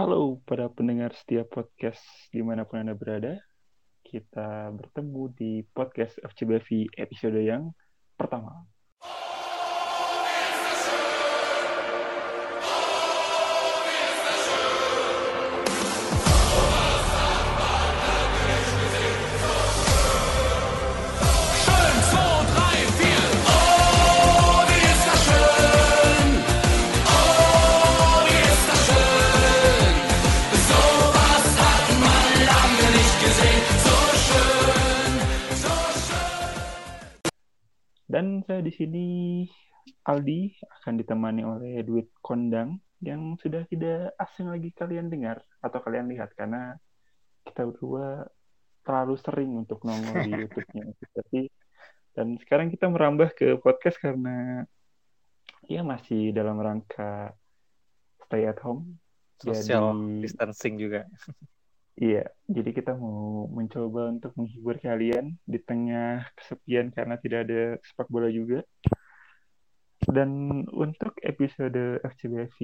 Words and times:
Halo 0.00 0.40
para 0.48 0.64
pendengar 0.72 1.12
setiap 1.12 1.60
podcast 1.60 2.00
di 2.32 2.40
mana 2.40 2.64
pun 2.64 2.80
Anda 2.80 2.96
berada. 2.96 3.36
Kita 4.00 4.72
bertemu 4.72 5.28
di 5.36 5.60
podcast 5.76 6.16
FCBV 6.24 6.88
episode 6.96 7.36
yang 7.36 7.68
pertama. 8.16 8.64
Dan 38.20 38.44
saya 38.44 38.60
di 38.60 38.68
sini 38.68 39.06
Aldi 40.04 40.52
akan 40.60 41.00
ditemani 41.00 41.40
oleh 41.40 41.80
Duit 41.80 42.12
Kondang 42.20 42.76
yang 43.00 43.40
sudah 43.40 43.64
tidak 43.64 44.12
asing 44.20 44.52
lagi 44.52 44.76
kalian 44.76 45.08
dengar 45.08 45.40
atau 45.64 45.80
kalian 45.80 46.04
lihat 46.12 46.28
karena 46.36 46.76
kita 47.48 47.64
berdua 47.64 48.28
terlalu 48.84 49.16
sering 49.16 49.56
untuk 49.64 49.80
nongol 49.88 50.20
di 50.20 50.36
YouTube-nya. 50.44 50.92
Tapi 51.16 51.48
dan 52.12 52.36
sekarang 52.44 52.68
kita 52.68 52.92
merambah 52.92 53.32
ke 53.32 53.56
podcast 53.56 53.96
karena 53.96 54.68
ya 55.64 55.80
masih 55.80 56.36
dalam 56.36 56.60
rangka 56.60 57.32
stay 58.28 58.44
at 58.44 58.60
home. 58.60 59.00
Social 59.40 59.96
Jadi- 59.96 60.28
distancing 60.28 60.76
juga. 60.76 61.08
Iya, 62.00 62.24
jadi 62.48 62.70
kita 62.72 62.96
mau 62.96 63.44
mencoba 63.52 64.08
untuk 64.08 64.32
menghibur 64.32 64.80
kalian 64.80 65.36
di 65.44 65.60
tengah 65.60 66.24
kesepian 66.32 66.88
karena 66.96 67.20
tidak 67.20 67.44
ada 67.44 67.76
sepak 67.84 68.08
bola 68.08 68.32
juga. 68.32 68.64
Dan 70.08 70.64
untuk 70.72 71.12
episode 71.20 72.00
FCBV 72.00 72.56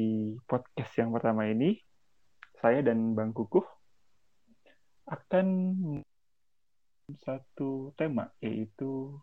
podcast 0.48 0.92
yang 0.96 1.12
pertama 1.12 1.52
ini, 1.52 1.76
saya 2.64 2.80
dan 2.80 3.12
Bang 3.12 3.36
Kukuh 3.36 3.68
akan 5.04 5.46
satu 7.20 7.92
tema, 8.00 8.32
yaitu 8.40 9.20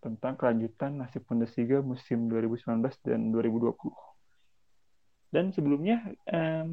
tentang 0.00 0.40
kelanjutan 0.40 0.96
nasib 0.96 1.28
Bundesliga 1.28 1.84
musim 1.84 2.24
2019 2.32 2.88
dan 3.04 3.28
2020. 3.28 3.76
Dan 5.32 5.48
sebelumnya 5.48 6.12
em, 6.28 6.70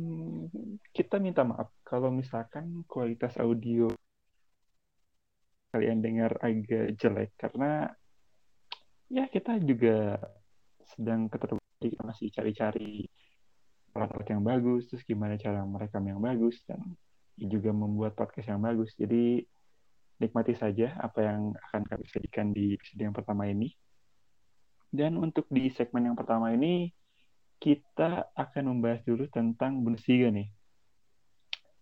kita 0.91 1.15
minta 1.15 1.47
maaf 1.47 1.71
kalau 1.87 2.11
misalkan 2.11 2.83
kualitas 2.91 3.39
audio 3.39 3.87
kalian 5.71 6.03
dengar 6.03 6.35
agak 6.43 6.97
jelek 6.99 7.31
karena 7.39 7.87
ya 9.07 9.31
kita 9.31 9.61
juga 9.63 10.19
sedang 10.91 11.31
keterbalik 11.31 11.93
masih 12.03 12.27
cari-cari 12.35 13.07
alat-alat 13.95 14.27
yang 14.27 14.43
bagus, 14.43 14.91
terus 14.91 15.07
gimana 15.07 15.39
cara 15.39 15.63
merekam 15.65 16.03
yang 16.05 16.19
bagus 16.21 16.61
dan 16.67 16.83
juga 17.39 17.71
membuat 17.71 18.13
podcast 18.13 18.51
yang 18.51 18.61
bagus. 18.61 18.93
Jadi 18.99 19.39
nikmati 20.19 20.53
saja 20.53 20.99
apa 20.99 21.23
yang 21.23 21.55
akan 21.55 21.81
kami 21.87 22.05
sajikan 22.11 22.51
di 22.51 22.75
episode 22.75 23.01
yang 23.01 23.15
pertama 23.15 23.47
ini. 23.47 23.71
Dan 24.89 25.15
untuk 25.21 25.45
di 25.47 25.69
segmen 25.71 26.11
yang 26.11 26.17
pertama 26.17 26.51
ini 26.51 26.89
kita 27.59 28.31
akan 28.33 28.63
membahas 28.75 29.03
dulu 29.03 29.27
tentang 29.27 29.83
Bundesliga 29.83 30.31
nih. 30.31 30.49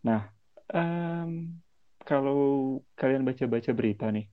Nah, 0.04 0.30
em, 0.74 1.62
kalau 2.02 2.82
kalian 2.98 3.24
baca-baca 3.24 3.72
berita 3.78 4.10
nih, 4.10 4.26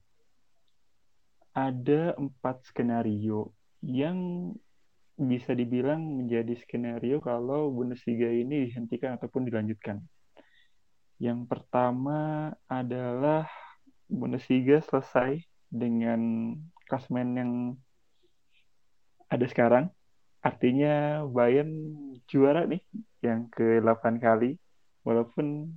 ada 1.55 2.17
empat 2.19 2.67
skenario 2.67 3.55
yang 3.79 4.51
bisa 5.15 5.55
dibilang 5.55 6.03
menjadi 6.03 6.59
skenario 6.59 7.23
kalau 7.23 7.71
Bundesliga 7.71 8.27
ini 8.27 8.67
dihentikan 8.67 9.15
ataupun 9.15 9.47
dilanjutkan. 9.47 10.03
Yang 11.21 11.47
pertama 11.47 12.51
adalah 12.67 13.47
Bundesliga 14.11 14.83
selesai 14.83 15.39
dengan 15.71 16.51
klasemen 16.85 17.29
yang 17.39 17.51
ada 19.31 19.45
sekarang. 19.47 19.87
Artinya 20.45 21.25
Bayern 21.25 21.73
juara 22.29 22.69
nih 22.69 22.85
yang 23.25 23.49
ke-8 23.49 24.21
kali. 24.21 24.61
Walaupun 25.01 25.73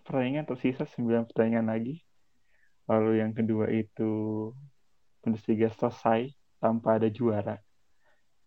pertandingan 0.00 0.48
tersisa 0.48 0.88
9 0.88 1.28
pertandingan 1.28 1.68
lagi. 1.68 2.00
Lalu 2.88 3.20
yang 3.20 3.36
kedua 3.36 3.68
itu 3.68 4.48
Bundesliga 5.20 5.68
selesai 5.68 6.32
tanpa 6.56 6.96
ada 6.96 7.12
juara. 7.12 7.60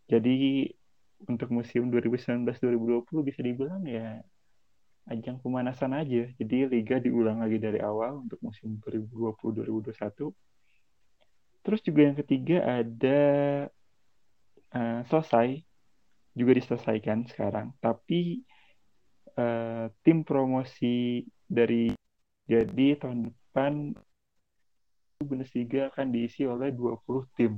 Jadi 0.09 0.66
untuk 1.29 1.53
musim 1.53 1.93
2019-2020 1.93 3.22
bisa 3.22 3.45
dibilang 3.45 3.85
ya 3.85 4.17
ajang 5.13 5.38
pemanasan 5.45 5.93
aja. 5.93 6.25
Jadi 6.41 6.66
liga 6.66 6.97
diulang 6.97 7.38
lagi 7.38 7.61
dari 7.61 7.78
awal 7.78 8.25
untuk 8.25 8.41
musim 8.41 8.81
2020-2021. 8.81 10.33
Terus 11.61 11.81
juga 11.85 12.01
yang 12.01 12.17
ketiga 12.17 12.81
ada 12.81 13.19
eh, 14.76 15.02
selesai 15.08 15.48
juga 16.36 16.52
diselesaikan 16.56 17.28
sekarang. 17.28 17.76
Tapi 17.80 18.42
eh, 19.36 19.86
tim 20.04 20.18
promosi 20.24 21.26
dari 21.48 21.92
jadi 22.48 23.00
tahun 23.00 23.32
depan 23.32 23.96
Bundesliga 25.22 25.94
akan 25.94 26.08
diisi 26.09 26.44
oleh 26.50 26.74
20 26.74 27.38
tim. 27.38 27.54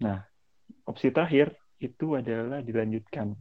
Nah, 0.00 0.22
opsi 0.86 1.10
terakhir 1.10 1.58
itu 1.82 2.14
adalah 2.14 2.62
dilanjutkan. 2.62 3.34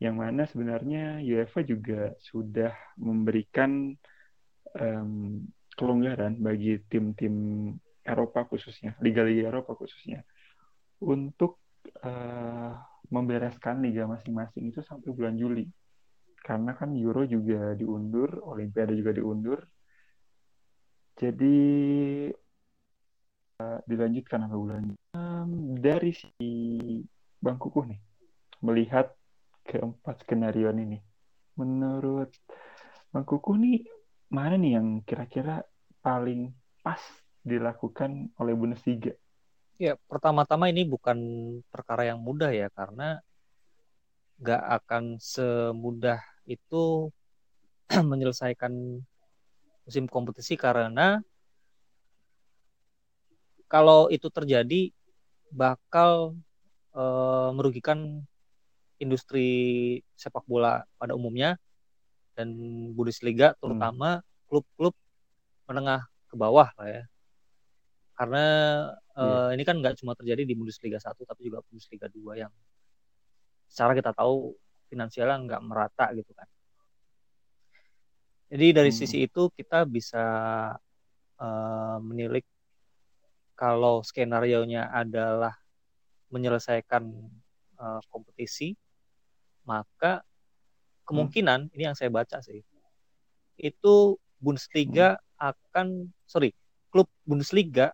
Yang 0.00 0.16
mana 0.16 0.42
sebenarnya 0.48 1.20
UEFA 1.20 1.60
juga 1.66 2.14
sudah 2.22 2.72
memberikan 2.96 3.92
em, 4.78 5.44
kelonggaran 5.76 6.40
bagi 6.40 6.80
tim-tim 6.88 7.34
Eropa 8.00 8.48
khususnya, 8.48 8.96
Liga-Liga 9.04 9.52
Eropa 9.52 9.76
khususnya, 9.76 10.24
untuk 11.04 11.60
eh, 12.04 12.72
membereskan 13.10 13.82
liga 13.82 14.06
masing-masing 14.06 14.70
itu 14.70 14.80
sampai 14.84 15.10
bulan 15.10 15.34
Juli. 15.36 15.66
Karena 16.40 16.72
kan 16.72 16.96
Euro 16.96 17.26
juga 17.28 17.76
diundur, 17.76 18.40
Olimpiade 18.44 18.96
juga 18.96 19.12
diundur. 19.12 19.60
Jadi 21.20 21.56
eh, 23.60 23.78
dilanjutkan 23.84 24.38
sampai 24.46 24.58
bulan 24.58 24.84
Em, 25.10 25.74
dari 25.82 26.14
si 26.14 26.48
Bang 27.42 27.58
Kukuh 27.58 27.82
nih 27.90 28.00
melihat 28.62 29.10
keempat 29.66 30.22
skenario 30.22 30.70
ini. 30.70 31.02
Menurut 31.58 32.30
Bang 33.10 33.26
Kukuh 33.26 33.58
nih 33.58 33.82
mana 34.30 34.54
nih 34.54 34.78
yang 34.78 35.02
kira-kira 35.02 35.66
paling 35.98 36.54
pas 36.86 37.02
dilakukan 37.42 38.30
oleh 38.38 38.54
Bundesliga? 38.54 39.12
Ya, 39.80 39.96
pertama-tama 40.12 40.68
ini 40.68 40.84
bukan 40.84 41.16
perkara 41.72 42.04
yang 42.04 42.20
mudah 42.20 42.52
ya, 42.52 42.68
karena 42.68 43.16
nggak 44.36 44.62
akan 44.76 45.16
semudah 45.16 46.20
itu 46.44 47.08
menyelesaikan 48.12 49.00
musim 49.88 50.04
kompetisi 50.04 50.60
karena 50.60 51.24
kalau 53.72 54.12
itu 54.12 54.28
terjadi 54.28 54.92
bakal 55.48 56.36
eh, 56.92 57.50
merugikan 57.56 58.20
industri 59.00 59.48
sepak 60.12 60.44
bola 60.44 60.84
pada 61.00 61.16
umumnya 61.16 61.56
dan 62.36 62.52
Bundesliga 62.92 63.56
terutama 63.56 64.20
klub-klub 64.44 64.92
menengah 65.64 66.04
ke 66.28 66.36
bawah 66.36 66.68
lah 66.76 66.88
ya. 67.00 67.04
Karena 68.12 68.44
eh, 69.20 69.48
ini 69.54 69.62
kan 69.68 69.76
nggak 69.80 70.00
cuma 70.00 70.16
terjadi 70.16 70.42
di 70.48 70.54
Bundesliga 70.56 70.96
1 70.96 71.22
tapi 71.28 71.46
juga 71.46 71.60
Bundesliga 71.68 72.08
2 72.08 72.40
yang 72.40 72.52
secara 73.70 73.92
kita 73.94 74.10
tahu 74.16 74.56
finansialnya 74.90 75.36
nggak 75.46 75.62
merata 75.62 76.06
gitu 76.16 76.32
kan. 76.34 76.48
Jadi 78.50 78.66
dari 78.74 78.90
Hmm. 78.90 78.98
sisi 78.98 79.18
itu 79.28 79.42
kita 79.54 79.86
bisa 79.86 80.24
eh, 81.40 81.98
menilik 82.02 82.44
kalau 83.54 84.00
skenario-nya 84.00 84.88
adalah 84.90 85.52
menyelesaikan 86.32 87.04
eh, 87.80 88.00
kompetisi, 88.10 88.74
maka 89.68 90.24
kemungkinan 91.06 91.70
ini 91.74 91.82
yang 91.90 91.96
saya 91.98 92.08
baca 92.10 92.38
sih, 92.40 92.62
itu 93.60 93.94
Bundesliga 94.40 95.20
akan 95.36 96.08
sorry 96.24 96.56
klub 96.88 97.06
Bundesliga 97.28 97.92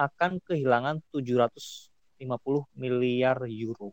akan 0.00 0.40
kehilangan 0.40 1.04
750 1.12 2.64
miliar 2.72 3.36
euro. 3.44 3.92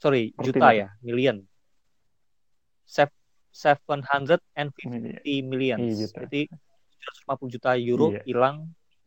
sorry 0.00 0.32
juta 0.36 0.72
ya 0.72 0.88
million 1.00 1.40
Sep- 2.84 3.12
750 3.52 4.40
Iya, 5.24 5.40
million 5.44 5.78
Iya, 5.80 6.06
jadi 6.12 6.42
750 7.24 7.52
juta 7.52 7.70
euro 7.80 8.12
Iya. 8.12 8.20
hilang 8.28 8.56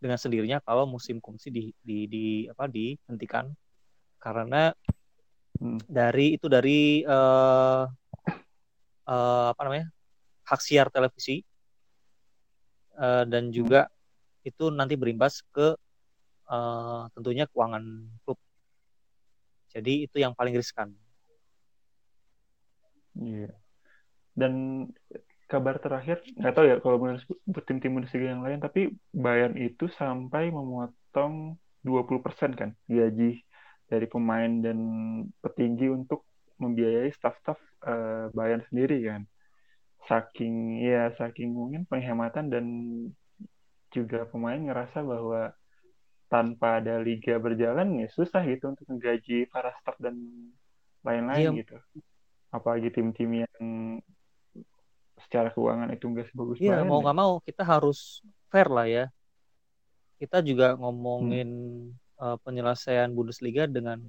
dengan 0.02 0.18
sendirinya 0.18 0.58
kalau 0.62 0.86
musim 0.90 1.18
kompetisi 1.22 1.50
di, 1.54 1.64
di, 1.82 1.98
di 2.10 2.26
apa 2.50 2.66
dihentikan 2.70 3.50
karena 4.22 4.74
Hmm. 5.58 5.82
dari 5.90 6.38
itu 6.38 6.46
dari 6.46 7.02
eh, 7.02 7.84
eh, 9.10 9.48
apa 9.50 9.62
namanya 9.66 9.90
hak 10.46 10.62
siar 10.62 10.94
televisi 10.94 11.42
eh, 12.94 13.24
dan 13.26 13.50
juga 13.50 13.90
itu 14.50 14.72
nanti 14.72 14.96
berimbas 14.96 15.44
ke 15.56 15.76
eh, 16.48 17.02
tentunya 17.16 17.46
keuangan 17.52 17.84
klub. 18.24 18.40
Jadi 19.74 20.08
itu 20.08 20.18
yang 20.24 20.34
paling 20.34 20.56
riskan. 20.56 20.96
Iya. 23.18 23.52
Dan 24.38 24.54
kabar 25.50 25.80
terakhir, 25.82 26.22
nggak 26.38 26.54
tahu 26.54 26.66
ya 26.70 26.78
kalau 26.84 26.98
menurut 27.02 27.24
tim-tim 27.66 27.92
Bundesliga 27.98 28.36
yang 28.36 28.44
lain, 28.46 28.60
tapi 28.62 28.94
Bayern 29.16 29.56
itu 29.58 29.90
sampai 29.90 30.54
memotong 30.54 31.58
20% 31.82 32.54
kan 32.54 32.76
gaji 32.86 33.42
dari 33.88 34.06
pemain 34.12 34.52
dan 34.60 34.78
petinggi 35.40 35.88
untuk 35.88 36.28
membiayai 36.60 37.10
staf-staf 37.16 37.58
eh, 37.88 38.28
Bayern 38.36 38.62
sendiri 38.68 39.00
kan. 39.08 39.24
Saking 40.08 40.84
ya 40.84 41.12
saking 41.20 41.52
mungkin 41.52 41.84
penghematan 41.88 42.52
dan 42.52 42.66
juga 43.90 44.28
pemain 44.28 44.60
ngerasa 44.60 45.00
bahwa 45.02 45.56
tanpa 46.28 46.84
ada 46.84 47.00
liga 47.00 47.40
berjalan 47.40 48.04
ya 48.04 48.08
susah 48.12 48.44
gitu 48.44 48.76
untuk 48.76 48.84
menggaji 48.92 49.48
para 49.48 49.72
staf 49.80 49.96
dan 49.98 50.20
lain-lain 51.02 51.56
Iya. 51.56 51.60
gitu. 51.64 51.76
Apalagi 52.52 52.92
tim-tim 52.92 53.48
yang 53.48 53.64
secara 55.18 55.50
keuangan 55.52 55.90
itu 55.92 56.06
nggak 56.08 56.28
sebagus 56.32 56.58
Iya, 56.60 56.84
Bayern 56.84 56.88
mau 56.88 57.00
ya. 57.00 57.04
nggak 57.08 57.18
mau 57.18 57.34
kita 57.42 57.64
harus 57.64 58.22
fair 58.52 58.68
lah 58.68 58.88
ya. 58.88 59.06
Kita 60.20 60.42
juga 60.42 60.76
ngomongin 60.76 61.50
eh, 62.18 62.38
penyelesaian 62.44 63.14
Bundesliga 63.14 63.70
dengan 63.70 64.02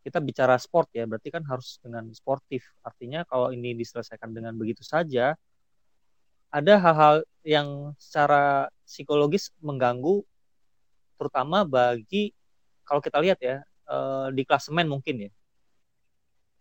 kita 0.00 0.16
bicara 0.24 0.56
sport 0.56 0.88
ya, 0.96 1.04
berarti 1.04 1.28
kan 1.28 1.44
harus 1.44 1.76
dengan 1.84 2.08
sportif. 2.16 2.64
Artinya 2.80 3.26
kalau 3.28 3.52
ini 3.52 3.76
diselesaikan 3.76 4.32
dengan 4.32 4.56
begitu 4.56 4.80
saja, 4.80 5.36
ada 6.50 6.74
hal-hal 6.82 7.14
yang 7.46 7.94
secara 7.96 8.68
psikologis 8.84 9.54
mengganggu, 9.62 10.26
terutama 11.16 11.62
bagi 11.62 12.34
kalau 12.82 12.98
kita 12.98 13.22
lihat 13.22 13.38
ya 13.38 13.62
eh, 13.86 14.26
di 14.34 14.42
klasemen 14.42 14.90
mungkin 14.90 15.30
ya, 15.30 15.30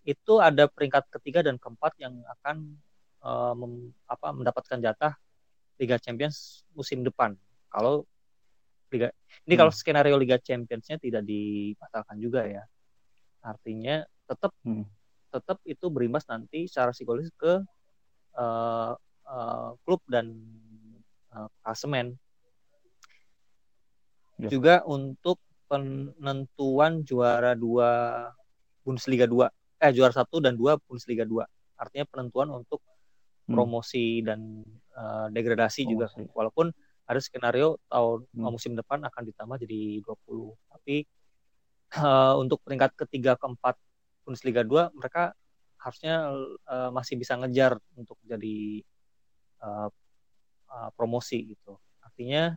itu 0.08 0.34
ada 0.42 0.66
peringkat 0.70 1.10
ketiga 1.20 1.42
dan 1.46 1.58
keempat 1.58 1.94
yang 1.98 2.22
akan 2.40 2.78
eh, 3.26 3.54
mem- 3.58 3.94
apa, 4.06 4.28
mendapatkan 4.32 4.78
jatah 4.80 5.14
Liga 5.82 5.98
Champions 5.98 6.64
musim 6.78 7.02
depan. 7.04 7.36
Kalau 7.74 8.06
Liga 8.90 9.14
ini 9.46 9.54
Hmm. 9.58 9.62
kalau 9.66 9.74
skenario 9.74 10.18
Liga 10.18 10.38
Champions-nya 10.42 10.98
tidak 11.02 11.26
dibatalkan 11.26 12.18
juga 12.18 12.46
ya. 12.46 12.64
Artinya 13.42 14.06
tetap 14.30 14.54
Hmm. 14.66 14.86
tetap 15.30 15.62
itu 15.66 15.86
berimbas 15.94 16.26
nanti 16.26 16.66
secara 16.66 16.90
psikologis 16.94 17.30
ke 17.38 17.62
eh, 18.38 18.94
eh, 19.30 19.70
klub 19.86 20.02
dan 20.10 20.34
eh, 21.32 21.50
klasemen. 21.62 22.18
Ya. 24.40 24.48
Juga 24.50 24.82
untuk 24.88 25.38
penentuan 25.70 27.04
juara 27.04 27.54
dua 27.54 27.90
Bundesliga 28.82 29.30
2 29.30 29.52
eh 29.80 29.92
juara 29.96 30.12
satu 30.12 30.42
dan 30.44 30.56
dua 30.58 30.76
Bundesliga 30.82 31.24
2. 31.24 31.46
Artinya 31.78 32.06
penentuan 32.10 32.50
untuk 32.52 32.82
Hmm. 33.50 33.58
promosi 33.58 34.22
dan 34.22 34.62
eh, 34.94 35.28
degradasi 35.34 35.82
juga 35.90 36.06
Promosi. 36.06 36.30
walaupun 36.38 36.66
ada 37.10 37.18
skenario 37.18 37.82
tahun 37.90 38.30
Hmm. 38.30 38.54
musim 38.54 38.78
depan 38.78 39.02
akan 39.02 39.24
ditambah 39.26 39.58
jadi 39.66 40.06
20 40.06 40.54
tapi 40.70 41.02
eh, 41.98 42.34
untuk 42.38 42.62
peringkat 42.62 42.94
ketiga 42.94 43.34
keempat 43.42 43.74
Bundesliga 44.22 44.62
2 44.62 44.94
mereka 44.94 45.34
harusnya 45.82 46.30
eh, 46.70 46.90
masih 46.94 47.18
bisa 47.18 47.42
ngejar 47.42 47.82
untuk 47.98 48.22
jadi 48.22 48.86
eh, 49.60 49.90
eh, 50.72 50.90
promosi 50.96 51.56
gitu 51.56 51.76
artinya 52.02 52.56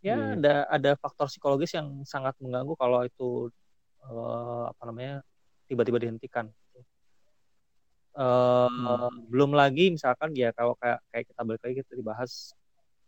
ya 0.00 0.16
Iya. 0.16 0.36
ada 0.40 0.54
ada 0.72 0.90
faktor 0.96 1.28
psikologis 1.28 1.76
yang 1.76 2.04
sangat 2.08 2.32
mengganggu 2.40 2.72
kalau 2.74 3.04
itu 3.04 3.52
eh, 4.04 4.64
apa 4.72 4.82
namanya 4.88 5.20
tiba-tiba 5.68 6.00
dihentikan 6.00 6.48
Eh, 8.10 8.66
Hmm. 8.66 9.30
belum 9.30 9.54
lagi 9.54 9.94
misalkan 9.94 10.34
ya 10.34 10.50
kalau 10.50 10.74
kayak 10.82 10.98
kayak 11.14 11.24
kita 11.30 11.40
balik 11.46 11.62
lagi 11.62 11.74
kita 11.78 11.94
dibahas 11.94 12.50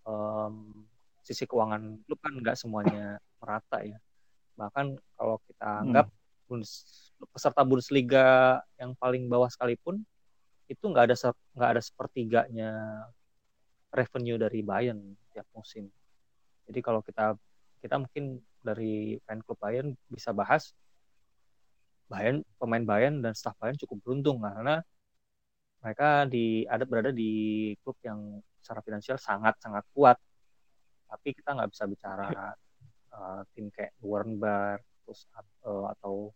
em, 0.07 0.87
sisi 1.27 1.43
keuangan 1.43 1.99
klub 2.07 2.23
kan 2.23 2.33
nggak 2.39 2.55
semuanya 2.55 3.19
merata 3.43 3.83
ya 3.83 3.99
bahkan 4.55 4.95
kalau 5.19 5.43
kita 5.51 5.67
Hmm. 5.67 5.83
anggap 5.91 6.07
Bundes, 6.47 6.73
peserta 7.35 7.67
Bundesliga 7.67 8.61
yang 8.79 8.95
paling 8.95 9.27
bawah 9.27 9.51
sekalipun 9.51 10.07
itu 10.73 10.85
nggak 10.89 11.05
ada 11.13 11.17
nggak 11.53 11.71
ada 11.77 11.83
sepertiganya 11.85 12.71
revenue 13.93 14.41
dari 14.41 14.65
Bayern 14.65 15.01
tiap 15.31 15.45
musim. 15.53 15.87
Jadi 16.65 16.81
kalau 16.81 17.05
kita 17.05 17.37
kita 17.85 18.01
mungkin 18.01 18.41
dari 18.65 19.21
fan 19.29 19.45
klub 19.45 19.61
Bayern 19.61 19.93
bisa 20.09 20.33
bahas 20.33 20.73
Bayern 22.09 22.41
pemain 22.57 22.85
Bayern 22.85 23.21
dan 23.21 23.37
staf 23.37 23.57
Bayern 23.61 23.77
cukup 23.77 24.01
beruntung 24.01 24.41
karena 24.41 24.81
mereka 25.83 26.25
di 26.31 26.63
ada 26.65 26.87
berada 26.87 27.11
di 27.11 27.73
klub 27.83 27.99
yang 28.07 28.41
secara 28.63 28.81
finansial 28.81 29.19
sangat 29.21 29.59
sangat 29.61 29.85
kuat. 29.93 30.17
Tapi 31.11 31.29
kita 31.37 31.53
nggak 31.53 31.71
bisa 31.75 31.85
bicara 31.85 32.29
uh, 33.13 33.43
tim 33.53 33.69
kayak 33.69 33.93
Nuremberg 34.01 34.81
terus 35.03 35.27
uh, 35.67 35.91
atau 35.93 36.31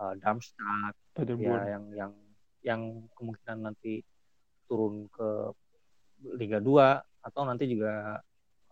uh, 0.00 0.14
Darmstadt 0.18 0.96
ya 1.14 1.76
yang 1.76 1.84
yang 1.92 2.12
yang 2.62 3.06
kemungkinan 3.18 3.58
nanti 3.70 4.02
turun 4.66 5.10
ke 5.10 5.52
Liga 6.38 6.62
2 6.62 7.26
atau 7.26 7.42
nanti 7.46 7.66
juga 7.66 8.22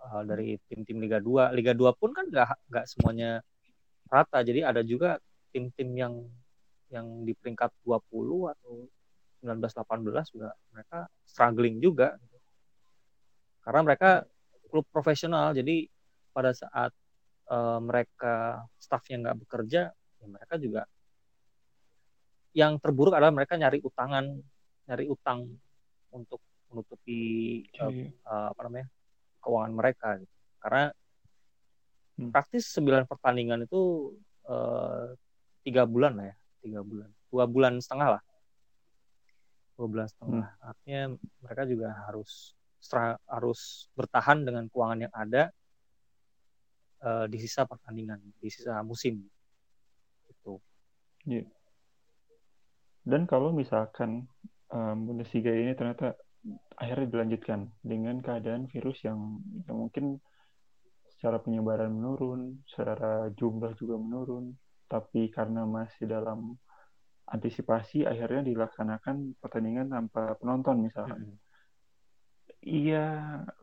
uh, 0.01 0.23
dari 0.23 0.55
tim-tim 0.71 1.03
Liga 1.03 1.19
2 1.19 1.55
Liga 1.55 1.75
2 1.75 1.99
pun 1.99 2.11
kan 2.15 2.27
nggak 2.31 2.71
nggak 2.71 2.87
semuanya 2.87 3.43
rata. 4.11 4.43
Jadi 4.43 4.61
ada 4.63 4.83
juga 4.83 5.19
tim-tim 5.51 5.91
yang 5.95 6.15
yang 6.91 7.07
di 7.23 7.35
peringkat 7.39 7.71
20 7.87 8.55
atau 8.55 8.87
19-18 9.47 10.35
juga 10.35 10.51
mereka 10.75 10.99
struggling 11.27 11.79
juga. 11.79 12.19
Karena 13.63 13.81
mereka 13.87 14.11
klub 14.71 14.87
profesional. 14.91 15.55
Jadi 15.55 15.87
pada 16.35 16.51
saat 16.55 16.91
eh, 17.51 17.79
mereka 17.83 18.67
staffnya 18.79 19.31
nggak 19.31 19.39
bekerja 19.47 19.91
ya 20.21 20.27
mereka 20.29 20.55
juga 20.61 20.85
yang 22.53 22.79
terburuk 22.83 23.15
adalah 23.15 23.31
mereka 23.31 23.55
nyari 23.55 23.79
utangan 23.81 24.25
nyari 24.87 25.07
utang 25.07 25.47
untuk 26.11 26.43
menutupi 26.71 27.21
eh, 27.67 27.79
Iya. 27.79 28.11
eh, 28.11 28.47
apa 28.51 28.61
namanya 28.67 28.87
keuangan 29.41 29.73
mereka 29.75 30.09
gitu. 30.19 30.35
karena 30.61 30.85
Hmm. 32.21 32.29
praktis 32.37 32.69
9 32.77 33.09
pertandingan 33.09 33.65
itu 33.65 34.13
eh, 34.45 35.17
tiga 35.65 35.89
bulan 35.89 36.21
lah 36.21 36.27
ya 36.29 36.37
tiga 36.61 36.81
bulan. 36.85 37.09
Dua 37.33 37.45
bulan 37.49 37.81
setengah 37.81 38.09
lah. 38.19 38.23
Dua 39.79 39.87
bulan 39.89 40.05
setengah. 40.05 40.49
Artinya 40.61 41.03
mereka 41.41 41.63
juga 41.65 41.89
harus 42.05 42.53
stra- 42.77 43.17
harus 43.25 43.89
bertahan 43.97 44.45
dengan 44.45 44.69
keuangan 44.69 45.09
yang 45.09 45.15
ada 45.17 45.49
eh, 47.01 47.25
di 47.33 47.39
sisa 47.41 47.65
pertandingan 47.65 48.21
di 48.37 48.49
sisa 48.53 48.85
musim. 48.85 49.25
Itu 50.29 50.61
Dan 53.11 53.27
kalau 53.27 53.51
misalkan 53.51 54.31
um, 54.71 54.97
Bundesliga 55.11 55.51
ini 55.51 55.75
ternyata 55.75 56.15
akhirnya 56.79 57.11
dilanjutkan 57.11 57.67
dengan 57.83 58.23
keadaan 58.23 58.71
virus 58.71 59.03
yang, 59.03 59.43
yang 59.67 59.77
mungkin 59.77 60.23
secara 61.11 61.43
penyebaran 61.43 61.91
menurun, 61.91 62.63
secara 62.71 63.29
jumlah 63.35 63.75
juga 63.75 63.99
menurun, 63.99 64.55
tapi 64.87 65.27
karena 65.29 65.67
masih 65.67 66.07
dalam 66.07 66.55
antisipasi 67.29 68.07
akhirnya 68.07 68.47
dilaksanakan 68.47 69.37
pertandingan 69.43 69.91
tanpa 69.91 70.39
penonton 70.39 70.87
misalkan. 70.87 71.35
Iya, 72.63 73.05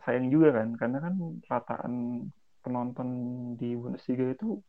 sayang 0.04 0.28
juga 0.28 0.60
kan, 0.60 0.76
karena 0.76 0.98
kan 1.02 1.16
rataan 1.48 1.94
penonton 2.62 3.10
di 3.56 3.80
Bundesliga 3.80 4.34
itu 4.34 4.60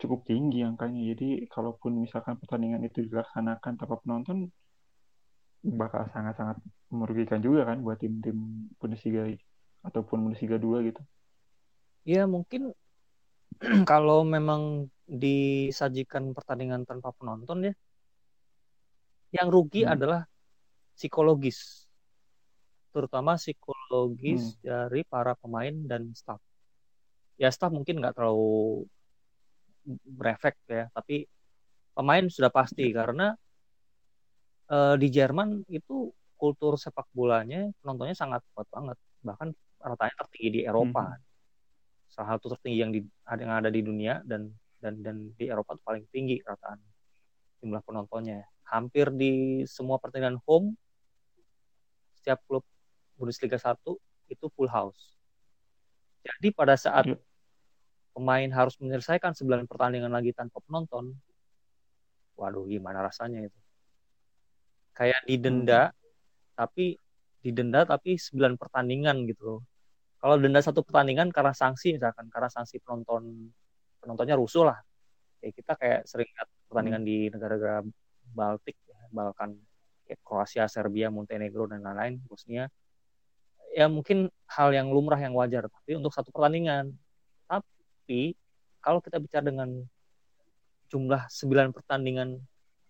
cukup 0.00 0.20
tinggi 0.28 0.58
angkanya. 0.68 1.00
Jadi 1.12 1.24
kalaupun 1.54 1.92
misalkan 2.04 2.34
pertandingan 2.40 2.82
itu 2.88 2.98
dilaksanakan 3.06 3.72
tanpa 3.80 3.96
penonton, 4.02 4.36
bakal 5.80 6.02
sangat-sangat 6.14 6.56
merugikan 6.98 7.40
juga 7.46 7.60
kan 7.68 7.78
buat 7.84 7.98
tim-tim 8.02 8.36
Bundesliga 8.78 9.22
ataupun 9.88 10.18
Bundesliga 10.24 10.56
2 10.64 10.78
gitu. 10.88 11.02
ya 12.12 12.22
mungkin 12.34 12.62
kalau 13.90 14.18
memang 14.34 14.62
disajikan 15.22 16.24
pertandingan 16.36 16.82
tanpa 16.88 17.10
penonton 17.18 17.58
ya 17.68 17.74
yang 19.32 19.48
rugi 19.54 19.82
Hmm. 19.82 19.92
adalah 19.92 20.20
psikologis 20.96 21.88
terutama 22.92 23.32
psikologis 23.40 24.42
Hmm. 24.42 24.56
dari 24.60 25.00
para 25.12 25.32
pemain 25.40 25.74
dan 25.90 26.02
staff 26.20 26.40
ya 27.40 27.48
staff 27.54 27.72
mungkin 27.72 28.00
nggak 28.00 28.14
terlalu 28.16 28.84
berefek 29.86 30.56
ya. 30.68 30.88
Tapi 30.94 31.26
pemain 31.92 32.24
sudah 32.26 32.50
pasti 32.50 32.88
karena 32.90 33.34
eh, 34.70 34.94
di 34.98 35.08
Jerman 35.12 35.66
itu 35.68 36.10
kultur 36.38 36.74
sepak 36.74 37.06
bolanya 37.14 37.70
penontonnya 37.82 38.16
sangat 38.18 38.42
kuat 38.54 38.66
banget. 38.70 38.98
Bahkan 39.22 39.48
ratanya 39.82 40.14
tertinggi 40.26 40.50
di 40.50 40.60
Eropa. 40.66 41.18
Mhm. 41.18 41.30
salah 42.12 42.36
satu 42.36 42.52
tertinggi 42.52 42.76
yang 42.76 42.92
di 42.92 43.00
yang 43.40 43.56
ada 43.56 43.72
di 43.72 43.80
dunia 43.80 44.20
dan 44.28 44.52
dan 44.84 45.00
dan 45.00 45.32
di 45.32 45.48
Eropa 45.48 45.72
itu 45.72 45.80
paling 45.80 46.04
tinggi 46.12 46.44
rataan 46.44 46.76
jumlah 47.64 47.80
penontonnya. 47.88 48.44
Hampir 48.68 49.08
di 49.16 49.64
semua 49.64 49.96
pertandingan 49.96 50.36
home 50.44 50.76
setiap 52.20 52.44
klub 52.44 52.60
Bundesliga 53.16 53.56
1 53.56 53.96
itu 54.28 54.46
full 54.52 54.68
house. 54.68 55.16
Jadi 56.20 56.52
pada 56.52 56.76
saat 56.76 57.08
Iya. 57.08 57.16
Pemain 58.12 58.48
harus 58.52 58.76
menyelesaikan 58.78 59.32
9 59.32 59.66
pertandingan 59.66 60.12
lagi 60.12 60.36
tanpa 60.36 60.60
penonton 60.64 61.16
waduh 62.36 62.64
gimana 62.64 63.04
rasanya 63.04 63.44
itu? 63.44 63.58
Kayak 64.96 65.20
didenda 65.28 65.82
tapi 66.56 66.96
didenda 67.40 67.84
tapi 67.88 68.16
9 68.16 68.60
pertandingan 68.60 69.24
gitu. 69.28 69.42
Loh 69.44 69.60
kalau 70.22 70.38
denda 70.38 70.62
satu 70.62 70.86
pertandingan 70.86 71.34
karena 71.34 71.50
sanksi 71.50 71.98
misalkan 71.98 72.30
karena 72.30 72.46
sanksi 72.46 72.78
penonton 72.78 73.50
penontonnya 73.98 74.38
rusuh 74.38 74.70
lah. 74.70 74.78
Kayak 75.42 75.54
kita 75.58 75.72
kayak 75.74 76.00
sering 76.06 76.30
lihat 76.30 76.48
pertandingan 76.70 77.02
di 77.02 77.26
negara-negara 77.26 77.82
Baltik 78.32 78.78
ya, 78.86 79.00
Balkan 79.10 79.58
kayak 80.06 80.20
Kroasia, 80.22 80.70
Serbia, 80.70 81.10
Montenegro 81.10 81.66
dan 81.66 81.82
lain-lain 81.82 82.22
Bosnia 82.22 82.70
ya 83.72 83.88
mungkin 83.88 84.28
hal 84.52 84.68
yang 84.76 84.92
lumrah 84.92 85.16
yang 85.16 85.32
wajar 85.32 85.64
tapi 85.66 85.96
untuk 85.96 86.12
satu 86.12 86.28
pertandingan 86.28 86.92
tapi 88.02 88.34
kalau 88.82 88.98
kita 88.98 89.22
bicara 89.22 89.46
dengan 89.46 89.70
jumlah 90.90 91.30
9 91.30 91.70
pertandingan 91.70 92.42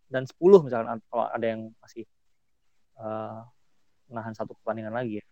dan 0.08 0.24
10 0.24 0.40
misalkan 0.64 1.04
kalau 1.12 1.28
ada 1.28 1.46
yang 1.52 1.68
masih 1.84 2.08
uh, 2.96 3.44
nahan 4.08 4.32
satu 4.32 4.56
pertandingan 4.56 4.96
lagi 4.96 5.20
ya 5.20 5.24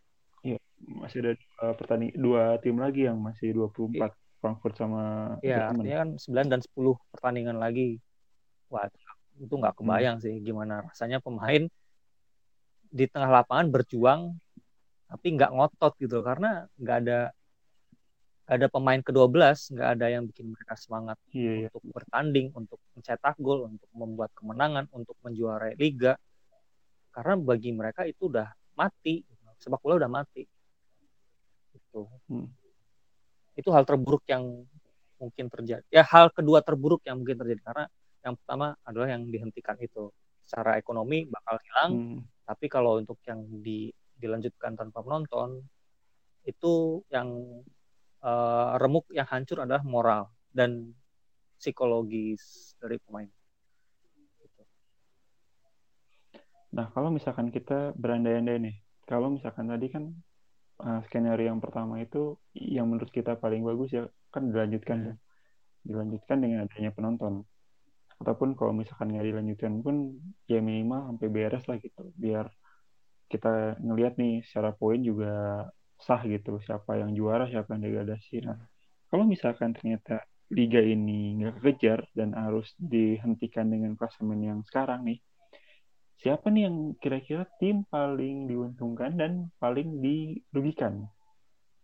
Masih 0.81 1.21
ada 1.21 1.33
dua 1.37 1.77
pertanding 1.77 2.13
dua 2.17 2.57
tim 2.61 2.77
lagi 2.77 3.05
yang 3.09 3.21
masih 3.21 3.53
24 3.53 4.01
Frankfurt 4.41 4.77
sama 4.81 5.37
Ya, 5.45 5.69
Dortmund. 5.69 5.85
artinya 5.85 5.99
kan 6.01 6.11
9 6.17 6.53
dan 6.57 6.61
10 6.65 7.13
pertandingan 7.13 7.57
lagi. 7.61 8.01
Wah, 8.73 8.89
itu 9.37 9.53
nggak 9.53 9.77
kebayang 9.77 10.17
sih 10.25 10.41
gimana 10.41 10.81
rasanya 10.89 11.21
pemain 11.21 11.69
di 12.89 13.05
tengah 13.09 13.29
lapangan 13.29 13.69
berjuang 13.69 14.21
tapi 15.09 15.27
nggak 15.37 15.53
ngotot 15.53 15.93
gitu 16.01 16.25
karena 16.25 16.65
nggak 16.81 16.97
ada 17.05 17.21
ada 18.51 18.67
pemain 18.67 18.99
ke-12, 18.99 19.79
nggak 19.79 19.89
ada 19.95 20.07
yang 20.11 20.27
bikin 20.27 20.51
mereka 20.51 20.75
semangat 20.75 21.15
Iya, 21.31 21.53
iya. 21.55 21.69
untuk 21.71 21.87
bertanding, 21.95 22.51
untuk 22.51 22.83
mencetak 22.99 23.39
gol, 23.39 23.71
untuk 23.71 23.87
membuat 23.95 24.35
kemenangan, 24.35 24.91
untuk 24.91 25.15
menjuarai 25.23 25.79
liga. 25.79 26.19
Karena 27.15 27.39
bagi 27.39 27.71
mereka 27.71 28.03
itu 28.11 28.27
udah 28.27 28.51
mati, 28.75 29.23
sepak 29.55 29.79
bola 29.79 30.03
udah 30.03 30.11
mati. 30.11 30.43
Itu. 31.71 32.11
Hmm. 32.27 32.51
Itu 33.55 33.71
hal 33.71 33.87
terburuk 33.87 34.27
yang 34.27 34.67
mungkin 35.23 35.47
terjadi. 35.47 35.87
Ya 35.93 36.03
hal 36.03 36.35
kedua 36.35 36.59
terburuk 36.65 37.07
yang 37.07 37.23
mungkin 37.23 37.39
terjadi 37.39 37.61
karena 37.63 37.85
yang 38.27 38.35
pertama 38.35 38.75
adalah 38.83 39.09
yang 39.15 39.31
dihentikan 39.31 39.79
itu. 39.79 40.11
Secara 40.43 40.75
ekonomi 40.83 41.31
bakal 41.31 41.63
hilang, 41.63 41.93
Hmm. 41.95 42.21
tapi 42.43 42.67
kalau 42.67 42.99
untuk 42.99 43.23
yang 43.23 43.47
di, 43.63 43.95
dilanjutkan 44.19 44.75
tanpa 44.75 44.99
penonton 45.07 45.63
itu 46.43 47.05
yang 47.15 47.31
eh, 48.25 48.69
remuk 48.81 49.09
yang 49.13 49.29
hancur 49.29 49.65
adalah 49.65 49.83
moral 49.85 50.31
dan 50.53 50.93
psikologis 51.61 52.75
dari 52.81 52.97
pemain. 53.03 53.29
Nah, 56.71 56.87
kalau 56.95 57.11
misalkan 57.11 57.51
kita 57.51 57.93
berandai-andai 57.99 58.57
nih, 58.63 58.77
kalau 59.11 59.35
misalkan 59.35 59.67
tadi 59.67 59.91
kan 59.91 60.15
uh, 60.81 61.01
skenario 61.07 61.51
yang 61.51 61.59
pertama 61.59 61.99
itu 61.99 62.39
yang 62.55 62.87
menurut 62.87 63.11
kita 63.11 63.37
paling 63.37 63.63
bagus 63.67 63.91
ya 63.91 64.07
kan 64.31 64.49
dilanjutkan 64.49 64.99
Hmm. 64.99 65.09
ya. 65.11 65.15
dilanjutkan 65.81 66.39
dengan 66.45 66.59
adanya 66.69 66.93
penonton. 66.93 67.35
Ataupun 68.21 68.53
kalau 68.53 68.77
misalkan 68.77 69.17
nggak 69.17 69.27
dilanjutkan 69.33 69.81
pun 69.81 70.21
ya 70.45 70.61
minimal 70.61 71.09
sampai 71.09 71.29
beres 71.33 71.65
lah 71.67 71.81
gitu, 71.81 72.13
biar 72.21 72.47
kita 73.33 73.81
ngelihat 73.81 74.21
nih 74.21 74.45
secara 74.45 74.77
poin 74.77 75.01
juga 75.01 75.65
sah 76.01 76.21
gitu, 76.25 76.59
siapa 76.65 76.97
yang 77.01 77.13
juara, 77.13 77.47
siapa 77.49 77.77
yang 77.77 77.83
degradasi. 77.85 78.45
Nah, 78.45 78.59
kalau 79.11 79.25
misalkan 79.29 79.77
ternyata 79.77 80.25
liga 80.51 80.83
ini 80.83 81.39
nggak 81.39 81.63
kekejar 81.63 82.11
dan 82.17 82.35
harus 82.35 82.75
dihentikan 82.81 83.71
dengan 83.71 83.95
klasemen 83.95 84.41
yang 84.43 84.61
sekarang 84.67 85.07
nih, 85.07 85.19
siapa 86.21 86.51
nih 86.51 86.69
yang 86.69 86.77
kira-kira 86.99 87.47
tim 87.63 87.87
paling 87.87 88.51
diuntungkan 88.51 89.15
dan 89.17 89.33
paling 89.63 90.03
dirugikan? 90.03 91.07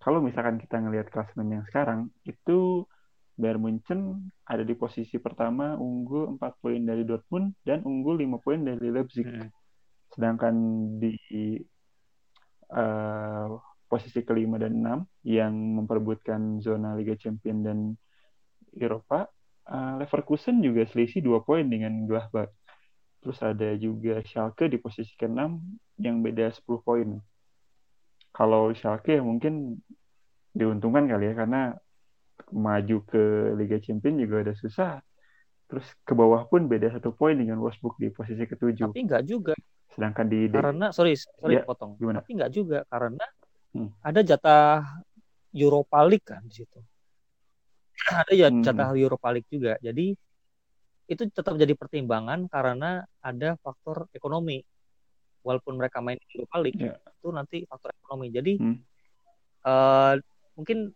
Kalau 0.02 0.22
misalkan 0.22 0.60
kita 0.60 0.78
ngelihat 0.78 1.10
klasemen 1.10 1.60
yang 1.60 1.64
sekarang, 1.66 2.10
itu 2.22 2.86
Bayern 3.36 3.60
Munchen 3.60 4.32
ada 4.48 4.64
di 4.64 4.72
posisi 4.72 5.20
pertama 5.20 5.76
unggul 5.76 6.40
4 6.40 6.62
poin 6.62 6.80
dari 6.80 7.04
Dortmund 7.04 7.52
dan 7.68 7.84
unggul 7.84 8.16
5 8.24 8.40
poin 8.40 8.60
dari 8.64 8.88
Leipzig. 8.88 9.28
Hmm. 9.28 9.52
Sedangkan 10.08 10.54
di 10.96 11.12
uh, 12.72 13.60
posisi 13.86 14.22
kelima 14.26 14.58
dan 14.58 14.82
enam 14.82 14.98
yang 15.22 15.54
memperebutkan 15.54 16.58
zona 16.58 16.98
Liga 16.98 17.14
Champions 17.14 17.62
dan 17.62 17.78
Eropa, 18.76 19.30
uh, 19.70 19.94
Leverkusen 20.02 20.60
juga 20.60 20.84
selisih 20.90 21.22
2 21.24 21.46
poin 21.46 21.64
dengan 21.64 22.04
Gladbach. 22.04 22.50
Terus 23.22 23.38
ada 23.42 23.74
juga 23.78 24.20
Schalke 24.22 24.68
di 24.70 24.78
posisi 24.78 25.14
ke-6 25.16 25.40
yang 26.02 26.20
beda 26.20 26.52
10 26.52 26.82
poin. 26.82 27.08
Kalau 28.34 28.70
Schalke 28.76 29.16
ya 29.16 29.22
mungkin 29.24 29.80
diuntungkan 30.52 31.08
kali 31.08 31.32
ya 31.32 31.34
karena 31.34 31.60
maju 32.52 32.96
ke 33.08 33.22
Liga 33.56 33.80
Champions 33.80 34.20
juga 34.20 34.44
udah 34.44 34.56
susah. 34.60 34.92
Terus 35.66 35.86
ke 36.06 36.14
bawah 36.14 36.46
pun 36.46 36.70
beda 36.70 36.92
satu 36.94 37.10
poin 37.10 37.34
dengan 37.34 37.58
Wolfsburg 37.58 37.98
di 37.98 38.12
posisi 38.14 38.44
ketujuh. 38.46 38.92
Tapi 38.92 39.02
nggak 39.02 39.24
juga 39.26 39.56
Sedangkan 39.96 40.28
di 40.28 40.46
karena 40.52 40.92
sorry 40.92 41.16
sorry 41.16 41.56
Ya, 41.56 41.64
potong. 41.64 41.96
gimana? 41.96 42.20
Tapi 42.20 42.36
nggak 42.36 42.52
juga 42.52 42.84
karena 42.92 43.24
Hmm. 43.76 43.88
ada 44.00 44.20
jatah 44.24 44.80
Europa 45.52 45.98
League 46.08 46.24
kan 46.24 46.40
di 46.48 46.64
situ. 46.64 46.80
Ada 48.08 48.32
ya 48.32 48.48
Hmm. 48.48 48.64
jatah 48.64 48.92
Europa 48.96 49.28
League 49.32 49.48
juga. 49.52 49.76
Jadi 49.84 50.16
itu 51.06 51.22
tetap 51.30 51.54
jadi 51.54 51.76
pertimbangan 51.76 52.48
karena 52.50 53.04
ada 53.20 53.54
faktor 53.60 54.08
ekonomi. 54.16 54.64
Walaupun 55.46 55.78
mereka 55.78 56.02
main 56.02 56.18
di 56.18 56.26
Europa 56.42 56.56
League 56.58 56.80
Ya. 56.80 56.98
itu 56.98 57.28
nanti 57.30 57.62
faktor 57.70 57.94
ekonomi. 58.02 58.32
Jadi 58.34 58.52
Hmm. 58.58 58.78
eh, 59.66 60.14
mungkin 60.54 60.94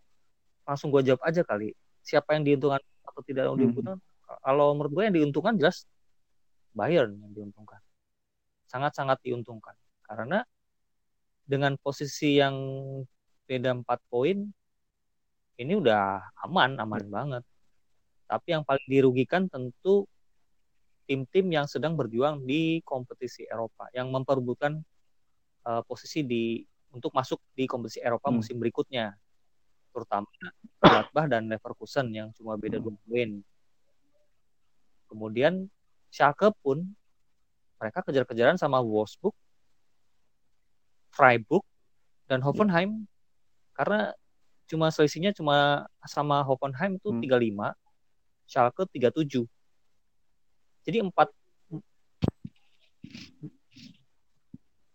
langsung 0.67 0.91
gue 0.95 1.03
jawab 1.03 1.23
aja 1.27 1.43
kali. 1.43 1.75
Siapa 2.03 2.35
yang 2.39 2.47
diuntungkan 2.47 2.83
atau 3.07 3.21
tidak 3.27 3.47
yang 3.47 3.55
Hmm. 3.59 3.63
diuntungkan? 3.71 3.99
Kalau 4.41 4.67
menurut 4.79 4.93
gue 4.95 5.05
yang 5.11 5.17
diuntungkan 5.17 5.59
jelas 5.59 5.87
Bayern 6.71 7.19
yang 7.19 7.33
diuntungkan. 7.35 7.83
Sangat-sangat 8.71 9.19
diuntungkan. 9.27 9.75
Karena 10.07 10.43
dengan 11.50 11.75
posisi 11.83 12.38
yang 12.38 12.54
beda 13.50 13.75
4 13.83 13.99
poin 14.07 14.38
ini 15.59 15.73
udah 15.75 16.23
aman, 16.47 16.78
aman 16.78 17.04
banget. 17.11 17.45
Tapi 18.30 18.54
yang 18.54 18.62
paling 18.62 18.87
dirugikan 18.87 19.50
tentu 19.50 20.07
tim-tim 21.11 21.50
yang 21.50 21.66
sedang 21.66 21.99
berjuang 21.99 22.47
di 22.47 22.78
kompetisi 22.87 23.42
Eropa 23.50 23.90
yang 23.90 24.14
memperebutkan 24.14 24.78
eh, 25.66 25.83
posisi 25.85 26.23
di 26.23 26.62
untuk 26.95 27.11
masuk 27.11 27.42
di 27.52 27.66
kompetisi 27.66 27.99
Eropa 28.00 28.30
Hmm. 28.30 28.38
musim 28.40 28.57
berikutnya. 28.62 29.19
Terutama 29.90 30.30
Gladbach 30.78 31.26
dan 31.26 31.50
Leverkusen 31.50 32.14
yang 32.14 32.30
cuma 32.38 32.54
beda 32.54 32.78
Hmm. 32.78 32.95
dua 32.95 32.97
poin. 33.04 33.30
Kemudian 35.11 35.66
Schalke 36.14 36.54
pun 36.62 36.87
mereka 37.83 38.07
kejar-kejaran 38.07 38.54
sama 38.54 38.78
Wolfsburg, 38.78 39.35
Freiburg, 41.11 41.67
dan 42.31 42.40
Hoffenheim 42.47 43.11
karena 43.75 44.14
cuma 44.71 44.87
selisihnya 44.95 45.35
cuma 45.35 45.88
sama 46.07 46.47
Hoffenheim 46.47 46.95
itu 47.02 47.11
Hmm. 47.11 47.23
35, 47.23 47.75
Schalke 48.47 48.87
37. 48.87 49.50
Jadi 50.87 51.02
empat 51.02 51.29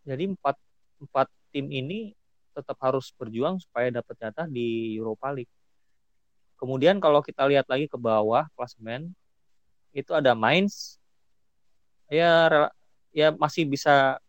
jadi 0.05 0.29
empat 0.29 0.55
empat 1.01 1.27
tim 1.49 1.65
ini 1.73 2.13
tetap 2.55 2.77
harus 2.79 3.11
berjuang 3.17 3.59
supaya 3.59 3.91
dapat 3.91 4.15
jatah 4.15 4.47
di 4.47 4.95
Europa 4.95 5.33
League. 5.33 5.51
Kemudian 6.55 7.03
kalau 7.03 7.19
kita 7.19 7.43
lihat 7.49 7.67
lagi 7.67 7.91
ke 7.91 7.99
bawah 7.99 8.47
klasemen 8.55 9.11
itu 9.91 10.13
ada 10.15 10.31
Mainz 10.31 10.95
ya 12.07 12.69
ya 13.11 13.33
masih 13.35 13.67
bisa 13.67 14.21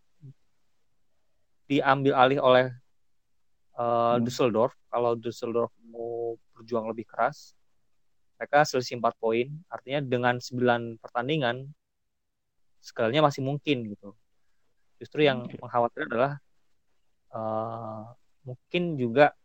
diambil 1.67 2.15
alih 2.15 2.39
oleh 2.43 2.67
uh, 3.79 4.17
Düsseldorf. 4.23 4.75
Kalau 4.91 5.15
Düsseldorf 5.19 5.71
mau 5.87 6.39
berjuang 6.57 6.89
lebih 6.89 7.05
keras, 7.07 7.53
mereka 8.39 8.65
selisih 8.65 8.99
4 8.99 9.13
poin. 9.19 9.47
Artinya 9.69 10.01
dengan 10.03 10.35
9 10.41 11.03
pertandingan, 11.03 11.69
sekalinya 12.81 13.29
masih 13.29 13.43
mungkin 13.45 13.93
gitu. 13.93 14.15
Justru 14.97 15.27
yang 15.27 15.45
mengkhawatirkan 15.61 16.09
adalah 16.09 16.33
uh, 17.35 18.15
mungkin 18.47 18.97
juga 18.97 19.37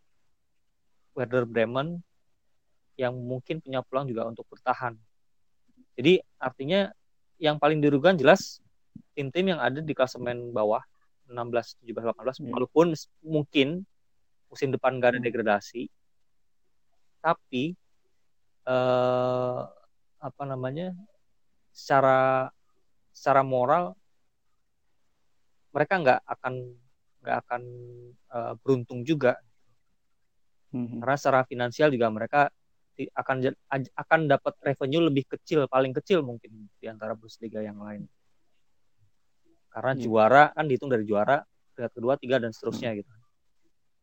Werder 1.12 1.44
Bremen 1.44 2.00
yang 2.96 3.12
mungkin 3.16 3.60
punya 3.60 3.84
peluang 3.84 4.08
juga 4.08 4.28
untuk 4.28 4.48
bertahan. 4.48 4.96
Jadi 5.98 6.24
artinya 6.40 6.88
yang 7.36 7.60
paling 7.60 7.82
dirugikan 7.84 8.16
jelas 8.16 8.62
tim-tim 9.12 9.52
yang 9.52 9.60
ada 9.60 9.84
di 9.84 9.92
klasemen 9.92 10.54
bawah 10.54 10.80
16, 11.32 11.82
17, 11.82 12.12
18 12.12 12.44
yeah. 12.44 12.52
walaupun 12.52 12.86
mungkin 13.24 13.88
musim 14.52 14.68
depan 14.68 15.00
gak 15.00 15.16
ada 15.16 15.20
hmm. 15.20 15.26
degradasi 15.26 15.88
tapi 17.22 17.72
eh, 18.68 19.60
apa 20.22 20.42
namanya 20.46 20.92
secara 21.72 22.52
secara 23.10 23.42
moral 23.42 23.96
mereka 25.72 25.94
nggak 25.98 26.20
akan 26.28 26.54
nggak 27.22 27.36
akan 27.46 27.62
uh, 28.34 28.54
beruntung 28.60 29.06
juga 29.06 29.38
hmm. 30.74 31.00
karena 31.00 31.16
secara 31.16 31.40
finansial 31.48 31.88
juga 31.88 32.12
mereka 32.12 32.40
akan 33.16 33.56
akan 33.96 34.20
dapat 34.28 34.54
revenue 34.60 35.08
lebih 35.08 35.24
kecil 35.24 35.64
paling 35.64 35.96
kecil 35.96 36.20
mungkin 36.20 36.68
di 36.76 36.86
antara 36.86 37.16
Bundesliga 37.16 37.64
yang 37.64 37.80
lain 37.80 38.04
karena 39.72 39.92
hmm. 39.96 40.00
juara 40.04 40.44
kan 40.52 40.64
dihitung 40.68 40.92
dari 40.92 41.04
juara 41.08 41.40
peringkat 41.72 41.92
kedua 41.96 42.14
tiga 42.20 42.36
dan 42.38 42.52
seterusnya 42.52 42.92
hmm. 42.92 42.98
gitu 43.00 43.12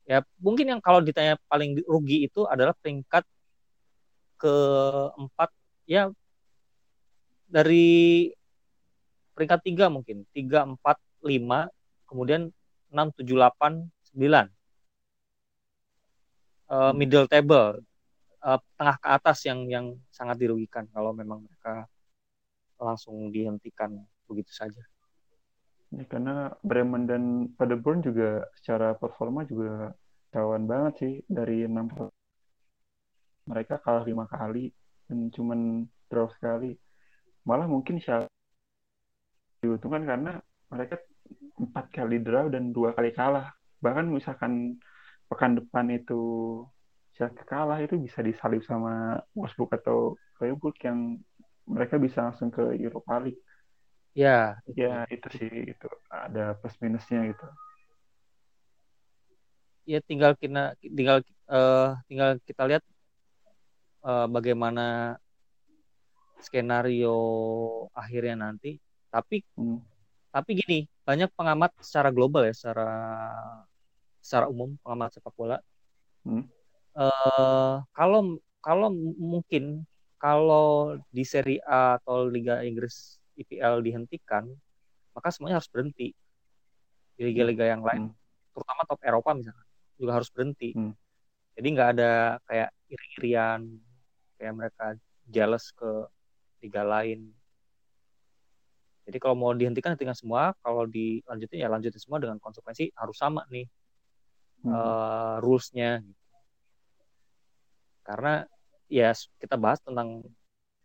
ya 0.10 0.18
mungkin 0.42 0.66
yang 0.74 0.82
kalau 0.82 1.00
ditanya 1.06 1.38
paling 1.46 1.78
rugi 1.86 2.26
itu 2.26 2.44
adalah 2.50 2.74
peringkat 2.82 3.22
keempat 4.42 5.50
ya 5.86 6.10
dari 7.46 8.30
peringkat 9.38 9.62
tiga 9.62 9.86
mungkin 9.94 10.26
tiga 10.34 10.66
empat 10.66 10.98
lima 11.22 11.70
kemudian 12.10 12.50
enam 12.90 13.14
tujuh 13.14 13.38
delapan 13.38 13.86
sembilan 14.10 14.50
uh, 16.74 16.94
middle 16.98 17.30
table 17.30 17.86
uh, 18.44 18.60
tengah 18.78 18.98
ke 18.98 19.08
atas 19.10 19.38
yang 19.46 19.60
yang 19.68 19.86
sangat 20.10 20.40
dirugikan 20.40 20.88
kalau 20.90 21.12
memang 21.12 21.44
mereka 21.44 21.86
langsung 22.80 23.28
dihentikan 23.30 23.92
begitu 24.26 24.52
saja. 24.56 24.80
Ya, 25.90 26.06
karena 26.06 26.54
Bremen 26.62 27.10
dan 27.10 27.24
Paderborn 27.58 28.06
juga 28.06 28.46
secara 28.62 28.94
performa 28.94 29.42
juga 29.50 29.98
kawan 30.30 30.70
banget 30.70 30.94
sih 31.02 31.14
dari 31.26 31.66
enam 31.66 31.90
mereka 33.50 33.82
kalah 33.82 34.06
lima 34.06 34.30
kali 34.30 34.70
dan 35.10 35.34
cuman 35.34 35.90
draw 36.06 36.30
sekali. 36.38 36.78
Malah 37.50 37.66
mungkin 37.66 37.98
siapa 37.98 38.30
diuntungkan 39.66 40.06
karena 40.06 40.32
mereka 40.70 41.02
empat 41.58 41.86
kali 41.90 42.22
draw 42.22 42.46
dan 42.54 42.70
dua 42.70 42.94
kali 42.94 43.10
kalah. 43.10 43.50
Bahkan 43.82 44.06
misalkan 44.14 44.78
pekan 45.26 45.58
depan 45.58 45.90
itu 45.90 46.22
siapa 47.18 47.42
kalah 47.50 47.82
itu 47.82 47.98
bisa 47.98 48.22
disalib 48.22 48.62
sama 48.70 49.18
Wolfsburg 49.34 49.74
atau 49.82 50.14
Freiburg 50.38 50.78
yang 50.86 51.18
mereka 51.66 51.98
bisa 51.98 52.30
langsung 52.30 52.54
ke 52.54 52.78
Europa 52.78 53.18
League 53.18 53.42
Ya. 54.18 54.58
Ya 54.74 55.06
itu 55.14 55.28
sih 55.34 55.74
itu 55.76 55.88
ada 56.10 56.58
plus 56.58 56.76
minusnya 56.82 57.30
gitu. 57.30 57.46
Ya 59.86 60.00
tinggal 60.06 60.38
kita 60.38 60.78
tinggal 60.82 61.26
uh, 61.50 61.98
tinggal 62.06 62.38
kita 62.46 62.64
lihat 62.70 62.84
uh, 64.06 64.26
bagaimana 64.30 65.18
skenario 66.42 67.18
akhirnya 67.94 68.50
nanti. 68.50 68.78
Tapi 69.10 69.42
hmm. 69.58 69.80
tapi 70.30 70.50
gini 70.62 70.80
banyak 71.06 71.34
pengamat 71.34 71.74
secara 71.82 72.14
global 72.14 72.46
ya 72.46 72.54
secara 72.54 72.90
secara 74.22 74.46
umum 74.46 74.78
pengamat 74.86 75.18
sepak 75.18 75.34
bola. 75.34 75.58
Hmm. 76.26 76.46
Uh, 76.94 77.82
kalau 77.94 78.38
kalau 78.60 78.92
mungkin 79.18 79.88
kalau 80.20 81.00
di 81.16 81.24
Serie 81.24 81.64
A 81.64 81.96
atau 81.98 82.28
Liga 82.28 82.60
Inggris 82.62 83.19
IPL 83.40 83.80
dihentikan, 83.82 84.46
maka 85.16 85.32
semuanya 85.32 85.64
harus 85.64 85.72
berhenti. 85.72 86.12
Di 87.16 87.22
liga-liga 87.28 87.68
yang 87.68 87.84
lain, 87.84 88.12
hmm. 88.12 88.16
terutama 88.56 88.82
top 88.88 89.02
Eropa 89.04 89.30
misalnya, 89.36 89.66
juga 90.00 90.12
harus 90.16 90.30
berhenti. 90.32 90.72
Hmm. 90.72 90.96
Jadi 91.60 91.68
nggak 91.76 91.90
ada 92.00 92.40
kayak 92.48 92.70
iri-irian, 92.88 93.62
kayak 94.40 94.54
mereka 94.56 94.86
jealous 95.28 95.76
ke 95.76 96.08
liga 96.64 96.84
lain. 96.88 97.36
Jadi 99.04 99.18
kalau 99.20 99.36
mau 99.36 99.52
dihentikan 99.52 99.98
hentikan 99.98 100.16
semua, 100.16 100.56
kalau 100.64 100.86
dilanjutin 100.88 101.60
ya 101.60 101.68
lanjutin 101.68 102.00
semua 102.00 102.22
dengan 102.22 102.38
konsekuensi 102.40 102.94
harus 102.96 103.18
sama 103.18 103.44
nih 103.52 103.68
hmm. 104.64 104.72
uh, 104.72 105.36
rulesnya. 105.44 106.00
Karena 108.06 108.48
ya 108.88 109.12
kita 109.42 109.60
bahas 109.60 109.84
tentang 109.84 110.24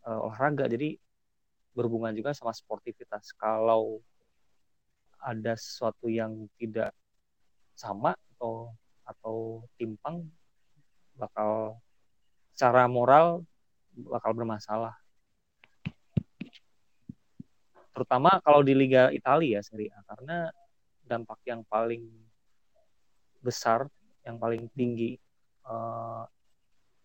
uh, 0.09 0.27
olahraga, 0.27 0.67
jadi 0.67 0.97
berhubungan 1.75 2.15
juga 2.15 2.31
sama 2.33 2.55
sportivitas. 2.55 3.35
Kalau 3.35 4.01
ada 5.19 5.59
sesuatu 5.59 6.07
yang 6.07 6.47
tidak 6.57 6.95
sama 7.75 8.15
atau 8.37 8.71
atau 9.05 9.67
timpang 9.77 10.25
bakal 11.19 11.77
secara 12.55 12.87
moral 12.87 13.43
bakal 13.95 14.33
bermasalah. 14.35 14.95
Terutama 17.95 18.43
kalau 18.43 18.63
di 18.67 18.75
Liga 18.75 19.11
Italia 19.15 19.59
ya 19.59 19.63
Serie 19.63 19.91
A 19.95 20.03
karena 20.03 20.51
dampak 21.07 21.39
yang 21.47 21.63
paling 21.67 22.03
besar, 23.39 23.87
yang 24.27 24.41
paling 24.41 24.67
tinggi 24.75 25.15
uh, 25.69 26.27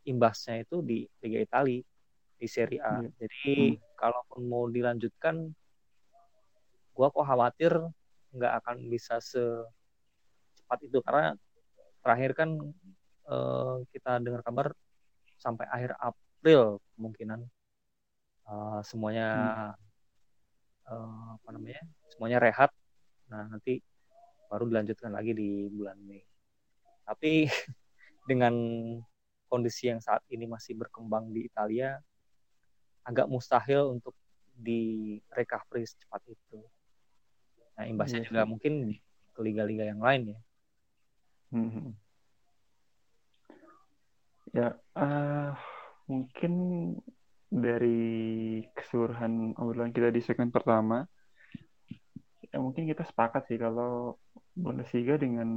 imbasnya 0.08 0.66
itu 0.66 0.82
di 0.82 1.06
Liga 1.22 1.40
Italia 1.46 1.84
di 2.40 2.48
Serie 2.48 2.80
A. 2.80 3.04
Hmm. 3.04 3.12
Jadi 3.20 3.76
hmm. 3.76 4.00
kalaupun 4.00 4.42
mau 4.48 4.66
dilanjutkan, 4.72 5.52
gua 6.96 7.12
kok 7.12 7.28
khawatir 7.28 7.76
nggak 8.32 8.54
akan 8.64 8.88
bisa 8.88 9.20
secepat 9.20 10.80
itu 10.86 11.02
karena 11.04 11.36
terakhir 12.00 12.32
kan 12.38 12.50
uh, 13.28 13.84
kita 13.92 14.22
dengar 14.24 14.42
kabar 14.46 14.72
sampai 15.36 15.66
akhir 15.68 15.98
April 15.98 16.80
kemungkinan 16.96 17.42
uh, 18.48 18.80
semuanya 18.86 19.28
hmm. 20.88 20.94
uh, 20.94 21.28
apa 21.42 21.50
namanya 21.52 21.82
semuanya 22.08 22.40
rehat. 22.40 22.72
Nah 23.30 23.46
nanti 23.52 23.84
baru 24.50 24.66
dilanjutkan 24.66 25.14
lagi 25.14 25.36
di 25.36 25.70
bulan 25.70 25.98
Mei. 26.02 26.24
Tapi 27.06 27.46
dengan 28.30 28.54
kondisi 29.50 29.90
yang 29.90 30.02
saat 30.02 30.22
ini 30.30 30.46
masih 30.46 30.78
berkembang 30.78 31.34
di 31.34 31.50
Italia, 31.50 31.98
agak 33.10 33.26
mustahil 33.26 33.98
untuk 33.98 34.14
di 34.54 35.18
recovery 35.34 35.90
secepat 35.90 36.22
itu. 36.30 36.62
Nah, 37.80 37.90
imbasnya 37.90 38.22
hmm. 38.22 38.30
juga 38.30 38.42
mungkin 38.46 38.74
ke 39.34 39.40
liga-liga 39.42 39.90
yang 39.90 40.04
lain 40.04 40.36
ya. 40.36 40.40
Hmm. 41.50 41.98
Ya, 44.54 44.70
uh, 44.94 45.58
mungkin 46.06 46.54
dari 47.50 48.62
keseluruhan 48.78 49.58
obrolan 49.58 49.90
kita 49.90 50.14
di 50.14 50.22
segmen 50.22 50.54
pertama, 50.54 51.10
ya 52.46 52.58
mungkin 52.62 52.86
kita 52.86 53.06
sepakat 53.06 53.50
sih 53.50 53.58
kalau 53.58 54.22
Bundesliga 54.54 55.16
dengan 55.16 55.50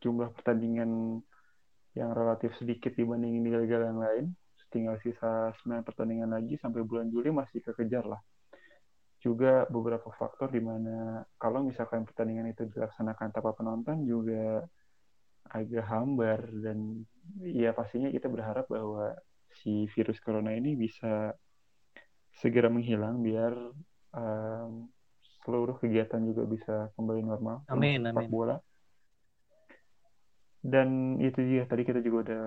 jumlah 0.00 0.32
pertandingan 0.34 1.22
yang 1.94 2.10
relatif 2.16 2.56
sedikit 2.56 2.96
dibandingin 2.96 3.44
liga-liga 3.46 3.86
yang 3.86 4.00
lain, 4.00 4.26
tinggal 4.70 4.96
sisa 5.02 5.50
9 5.66 5.82
pertandingan 5.82 6.30
lagi 6.30 6.56
sampai 6.56 6.86
bulan 6.86 7.10
Juli 7.10 7.34
masih 7.34 7.60
kekejar 7.60 8.06
lah. 8.06 8.22
Juga 9.20 9.68
beberapa 9.68 10.08
faktor 10.16 10.48
di 10.48 10.62
mana 10.64 11.26
kalau 11.36 11.66
misalkan 11.66 12.08
pertandingan 12.08 12.48
itu 12.48 12.64
dilaksanakan 12.70 13.28
tanpa 13.34 13.52
penonton 13.52 14.06
juga 14.08 14.64
agak 15.50 15.84
hambar 15.84 16.46
dan 16.62 17.02
ya 17.42 17.74
pastinya 17.74 18.08
kita 18.08 18.30
berharap 18.30 18.70
bahwa 18.70 19.18
si 19.50 19.90
virus 19.92 20.22
corona 20.22 20.54
ini 20.54 20.78
bisa 20.78 21.34
segera 22.30 22.70
menghilang 22.70 23.20
biar 23.20 23.52
um, 24.14 24.88
seluruh 25.42 25.76
kegiatan 25.82 26.22
juga 26.22 26.46
bisa 26.46 26.74
kembali 26.94 27.22
normal. 27.26 27.66
Amin, 27.66 28.06
amin. 28.06 28.30
bola. 28.30 28.56
Dan 30.60 31.16
itu 31.18 31.40
dia 31.40 31.64
tadi 31.64 31.88
kita 31.88 32.04
juga 32.04 32.18
udah 32.30 32.46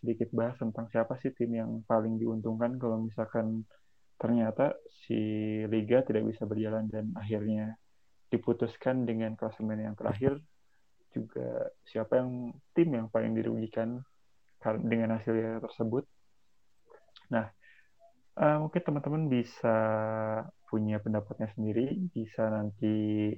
sedikit 0.00 0.28
bahas 0.32 0.56
tentang 0.60 0.86
siapa 0.92 1.16
sih 1.20 1.32
tim 1.32 1.52
yang 1.52 1.70
paling 1.84 2.20
diuntungkan 2.20 2.76
kalau 2.76 3.02
misalkan 3.04 3.64
ternyata 4.16 4.76
si 5.04 5.18
liga 5.68 6.00
tidak 6.04 6.24
bisa 6.28 6.48
berjalan 6.48 6.88
dan 6.88 7.12
akhirnya 7.16 7.76
diputuskan 8.32 9.04
dengan 9.04 9.36
klasemen 9.36 9.80
yang 9.80 9.94
terakhir 9.94 10.40
juga 11.12 11.72
siapa 11.88 12.20
yang 12.20 12.52
tim 12.76 12.88
yang 12.92 13.06
paling 13.08 13.32
dirugikan 13.32 14.04
dengan 14.82 15.16
hasilnya 15.16 15.62
tersebut. 15.62 16.04
Nah, 17.30 17.46
uh, 18.40 18.56
mungkin 18.60 18.82
teman-teman 18.82 19.30
bisa 19.30 19.78
punya 20.66 20.98
pendapatnya 20.98 21.48
sendiri, 21.54 22.10
bisa 22.10 22.50
nanti 22.50 23.30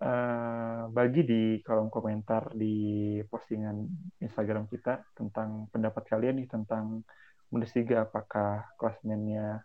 uh, 0.00 0.88
bagi 0.88 1.22
di 1.22 1.42
kolom 1.60 1.92
komentar 1.92 2.52
di 2.56 3.18
postingan 3.28 3.84
Instagram 4.20 4.66
kita 4.66 5.04
tentang 5.14 5.68
pendapat 5.68 6.08
kalian 6.08 6.40
nih 6.40 6.48
tentang 6.48 7.04
Bundesliga 7.50 8.06
apakah 8.06 8.62
klasemennya 8.78 9.58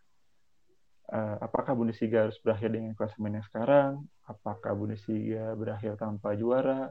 uh, 1.13 1.37
apakah 1.37 1.77
Bundesliga 1.77 2.25
harus 2.25 2.37
berakhir 2.41 2.73
dengan 2.73 2.97
klasemen 2.97 3.37
yang 3.37 3.45
sekarang? 3.45 3.91
Apakah 4.25 4.73
Bundesliga 4.73 5.53
berakhir 5.53 5.93
tanpa 6.01 6.33
juara? 6.33 6.89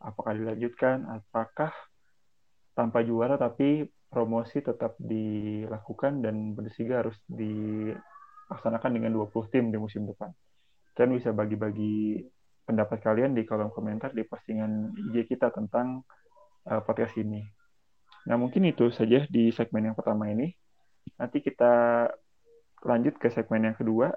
Apakah 0.00 0.32
dilanjutkan? 0.32 1.04
Apakah 1.12 1.72
tanpa 2.72 3.04
juara 3.04 3.36
tapi 3.36 3.84
promosi 4.08 4.58
tetap 4.64 4.96
dilakukan 4.98 6.24
dan 6.24 6.56
Bundesliga 6.56 7.04
harus 7.04 7.14
dilaksanakan 7.28 8.90
dengan 8.96 9.12
20 9.14 9.52
tim 9.52 9.70
di 9.70 9.78
musim 9.78 10.08
depan. 10.08 10.32
Kalian 10.96 11.20
bisa 11.20 11.30
bagi-bagi 11.30 12.18
pendapat 12.70 13.02
kalian 13.02 13.34
di 13.34 13.42
kolom 13.42 13.74
komentar 13.74 14.14
di 14.14 14.22
postingan 14.22 14.94
IG 14.94 15.34
kita 15.34 15.50
tentang 15.50 16.06
uh, 16.70 16.78
podcast 16.86 17.18
ini. 17.18 17.42
Nah, 18.30 18.38
mungkin 18.38 18.62
itu 18.70 18.94
saja 18.94 19.26
di 19.26 19.50
segmen 19.50 19.90
yang 19.90 19.98
pertama 19.98 20.30
ini. 20.30 20.54
Nanti 21.18 21.42
kita 21.42 22.06
lanjut 22.86 23.18
ke 23.18 23.26
segmen 23.34 23.66
yang 23.66 23.74
kedua. 23.74 24.14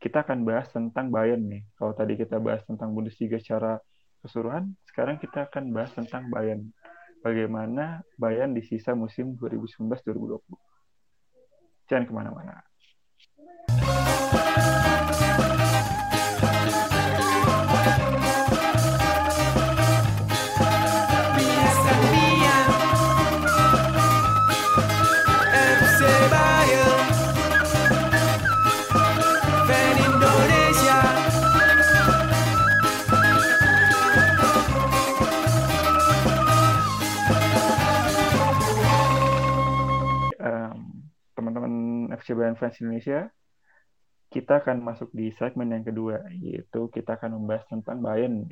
Kita 0.00 0.24
akan 0.24 0.48
bahas 0.48 0.72
tentang 0.72 1.12
Bayern 1.12 1.44
nih. 1.44 1.60
Kalau 1.76 1.92
tadi 1.92 2.16
kita 2.16 2.40
bahas 2.40 2.64
tentang 2.64 2.96
Bundesliga 2.96 3.36
secara 3.36 3.76
keseluruhan, 4.24 4.72
sekarang 4.88 5.20
kita 5.20 5.52
akan 5.52 5.76
bahas 5.76 5.92
tentang 5.92 6.32
Bayern 6.32 6.72
bagaimana 7.20 8.00
Bayern 8.16 8.56
di 8.56 8.64
sisa 8.64 8.96
musim 8.96 9.36
2019-2020. 9.36 10.40
Jangan 11.92 12.04
ke 12.08 12.12
mana-mana. 12.16 12.64
Bayern 42.34 42.58
Fans 42.58 42.78
Indonesia, 42.82 43.30
kita 44.30 44.62
akan 44.62 44.78
masuk 44.86 45.10
di 45.10 45.34
segmen 45.34 45.74
yang 45.74 45.82
kedua, 45.82 46.22
yaitu 46.30 46.86
kita 46.94 47.18
akan 47.18 47.42
membahas 47.42 47.66
tentang 47.66 47.98
Bayern. 47.98 48.46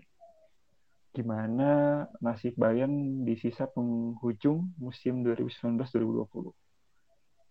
Gimana 1.15 2.05
nasib 2.19 2.59
Bayern 2.59 3.23
di 3.23 3.39
sisa 3.39 3.71
penghujung 3.71 4.75
musim 4.83 5.23
2019-2020. 5.23 6.51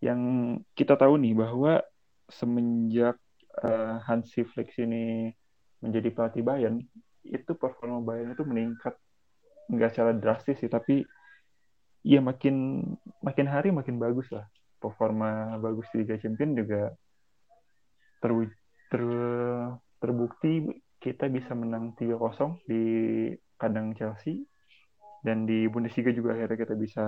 Yang 0.04 0.22
kita 0.76 1.00
tahu 1.00 1.16
nih 1.18 1.34
bahwa 1.34 1.82
semenjak 2.28 3.16
uh, 3.64 4.04
Hansi 4.04 4.44
Flick 4.44 4.76
ini 4.76 5.32
menjadi 5.80 6.12
pelatih 6.12 6.44
Bayern, 6.44 6.84
itu 7.24 7.52
performa 7.56 8.04
Bayern 8.04 8.36
itu 8.36 8.44
meningkat 8.44 8.94
nggak 9.72 9.92
secara 9.96 10.12
drastis 10.12 10.60
sih, 10.60 10.68
tapi 10.68 11.08
ya 12.04 12.20
makin 12.24 12.84
makin 13.20 13.48
hari 13.52 13.72
makin 13.72 14.00
bagus 14.00 14.32
lah 14.32 14.48
performa 14.78 15.58
bagus 15.58 15.90
di 15.94 16.06
Liga 16.06 16.18
Champions 16.22 16.54
juga 16.58 16.82
ter, 18.22 18.32
ter, 18.90 19.04
terbukti 19.98 20.70
kita 20.98 21.30
bisa 21.30 21.54
menang 21.54 21.94
3-0 21.98 22.18
di 22.66 22.84
kandang 23.58 23.94
Chelsea 23.98 24.46
dan 25.22 25.50
di 25.50 25.66
Bundesliga 25.68 26.14
juga 26.14 26.38
akhirnya 26.38 26.58
kita 26.58 26.76
bisa 26.78 27.06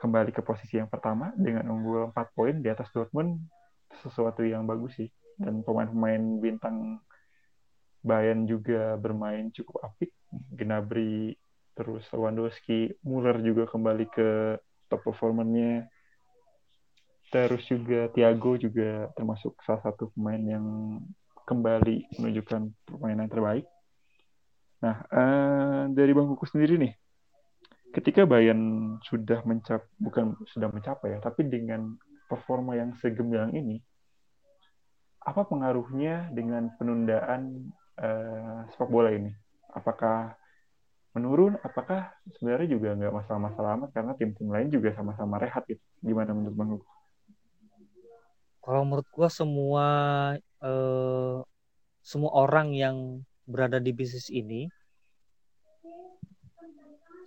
kembali 0.00 0.30
ke 0.36 0.42
posisi 0.44 0.76
yang 0.76 0.90
pertama 0.90 1.32
dengan 1.36 1.70
unggul 1.72 2.12
4 2.12 2.36
poin 2.36 2.56
di 2.60 2.68
atas 2.68 2.92
Dortmund 2.92 3.40
sesuatu 4.04 4.44
yang 4.44 4.68
bagus 4.68 5.00
sih. 5.00 5.08
Dan 5.34 5.66
pemain-pemain 5.66 6.38
bintang 6.38 7.02
Bayern 8.04 8.44
juga 8.44 9.00
bermain 9.00 9.48
cukup 9.50 9.80
apik. 9.80 10.12
Gnabry 10.30 11.34
terus 11.74 12.06
Lewandowski 12.12 13.00
Muller 13.02 13.40
juga 13.42 13.66
kembali 13.66 14.06
ke 14.12 14.60
top 14.92 15.10
performernya 15.10 15.88
Terus 17.34 17.66
juga 17.66 18.06
Thiago 18.14 18.54
juga 18.54 19.10
termasuk 19.18 19.58
salah 19.66 19.82
satu 19.82 20.14
pemain 20.14 20.38
yang 20.38 20.66
kembali 21.42 22.14
menunjukkan 22.22 22.62
permainan 22.86 23.26
terbaik. 23.26 23.66
Nah, 24.78 25.02
uh, 25.10 25.82
dari 25.90 26.14
Bang 26.14 26.30
Kuku 26.30 26.46
sendiri 26.46 26.78
nih, 26.78 26.94
ketika 27.90 28.22
Bayern 28.22 28.94
sudah 29.02 29.42
mencap 29.42 29.82
bukan 29.98 30.38
sudah 30.46 30.70
mencapai 30.70 31.18
ya, 31.18 31.18
tapi 31.18 31.50
dengan 31.50 31.98
performa 32.30 32.78
yang 32.78 32.94
segemilang 33.02 33.50
ini, 33.50 33.82
apa 35.26 35.42
pengaruhnya 35.42 36.30
dengan 36.30 36.70
penundaan 36.78 37.74
uh, 37.98 38.62
sepak 38.70 38.86
bola 38.94 39.10
ini? 39.10 39.34
Apakah 39.74 40.38
menurun? 41.18 41.58
Apakah 41.66 42.14
sebenarnya 42.38 42.78
juga 42.78 42.94
nggak 42.94 43.10
masalah-masalah 43.10 43.70
amat 43.82 43.90
karena 43.90 44.14
tim-tim 44.14 44.54
lain 44.54 44.70
juga 44.70 44.94
sama-sama 44.94 45.42
rehat 45.42 45.66
gitu? 45.66 45.82
Gimana 45.98 46.30
menurut 46.30 46.54
Bang 46.54 46.70
Kuku? 46.78 46.94
Kalau 48.64 48.82
menurut 48.88 49.04
gue 49.12 49.28
semua 49.28 49.86
eh, 50.40 51.38
semua 52.00 52.32
orang 52.32 52.72
yang 52.72 52.96
berada 53.44 53.76
di 53.76 53.92
bisnis 53.92 54.32
ini 54.32 54.72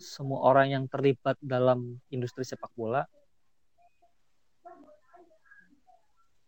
semua 0.02 0.46
orang 0.50 0.74
yang 0.74 0.84
terlibat 0.90 1.38
dalam 1.42 2.02
industri 2.10 2.42
sepak 2.46 2.70
bola 2.74 3.06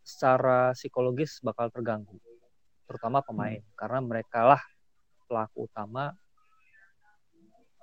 secara 0.06 0.74
psikologis 0.74 1.38
bakal 1.46 1.70
terganggu 1.70 2.18
terutama 2.90 3.22
pemain 3.22 3.62
hmm. 3.62 3.74
karena 3.78 4.00
mereka 4.02 4.42
lah 4.42 4.62
pelaku 5.30 5.70
utama 5.70 6.10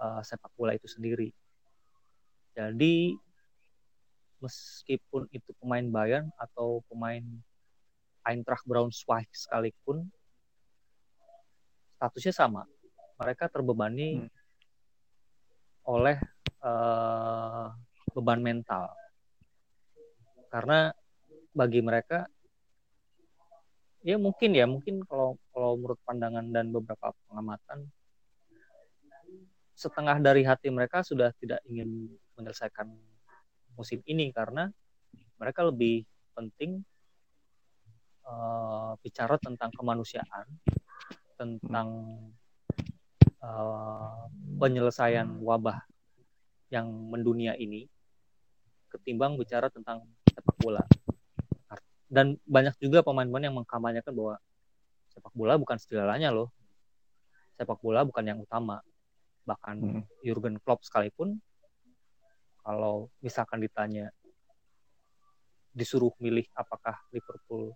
uh, 0.03 0.23
sepak 0.27 0.51
bola 0.59 0.75
itu 0.75 0.91
sendiri 0.91 1.31
jadi 2.59 3.15
meskipun 4.41 5.29
itu 5.33 5.51
pemain 5.61 5.87
Bayern 5.89 6.29
atau 6.37 6.85
pemain 6.91 7.23
Eintracht 8.27 8.67
Braunschweig 8.67 9.31
sekalipun 9.31 10.11
statusnya 11.97 12.35
sama. 12.35 12.63
Mereka 13.17 13.49
terbebani 13.49 14.21
hmm. 14.21 14.31
oleh 15.89 16.19
uh, 16.61 17.73
beban 18.13 18.43
mental. 18.43 18.93
Karena 20.53 20.93
bagi 21.57 21.81
mereka 21.81 22.29
ya 24.05 24.21
mungkin 24.21 24.53
ya 24.53 24.69
mungkin 24.69 25.03
kalau 25.09 25.41
kalau 25.51 25.81
menurut 25.81 25.99
pandangan 26.05 26.47
dan 26.53 26.71
beberapa 26.71 27.17
pengamatan 27.27 27.89
setengah 29.77 30.21
dari 30.21 30.45
hati 30.45 30.69
mereka 30.71 31.01
sudah 31.03 31.33
tidak 31.41 31.61
ingin 31.69 32.13
menyelesaikan 32.37 32.93
musim 33.77 34.01
ini 34.09 34.33
karena 34.33 34.73
mereka 35.37 35.69
lebih 35.69 36.09
penting 36.33 36.81
uh, 38.25 38.97
bicara 39.01 39.37
tentang 39.37 39.71
kemanusiaan, 39.73 40.47
tentang 41.37 41.89
uh, 43.45 44.27
penyelesaian 44.57 45.29
wabah 45.45 45.85
yang 46.73 46.89
mendunia 46.89 47.55
ini, 47.55 47.87
ketimbang 48.91 49.37
bicara 49.39 49.71
tentang 49.71 50.03
sepak 50.27 50.57
bola. 50.59 50.83
Dan 52.07 52.39
banyak 52.47 52.79
juga 52.79 53.03
pemain-pemain 53.03 53.51
yang 53.51 53.57
mengkampanyekan 53.59 54.15
bahwa 54.15 54.39
sepak 55.11 55.35
bola 55.35 55.59
bukan 55.59 55.77
segalanya 55.77 56.31
loh. 56.31 56.55
Sepak 57.59 57.83
bola 57.83 58.07
bukan 58.07 58.25
yang 58.25 58.39
utama. 58.39 58.79
Bahkan 59.43 59.77
hmm. 59.83 60.03
Jurgen 60.23 60.57
Klopp 60.63 60.87
sekalipun 60.87 61.43
kalau 62.67 63.07
misalkan 63.23 63.63
ditanya 63.63 64.11
disuruh 65.71 66.11
milih 66.19 66.43
apakah 66.51 66.99
Liverpool 67.15 67.71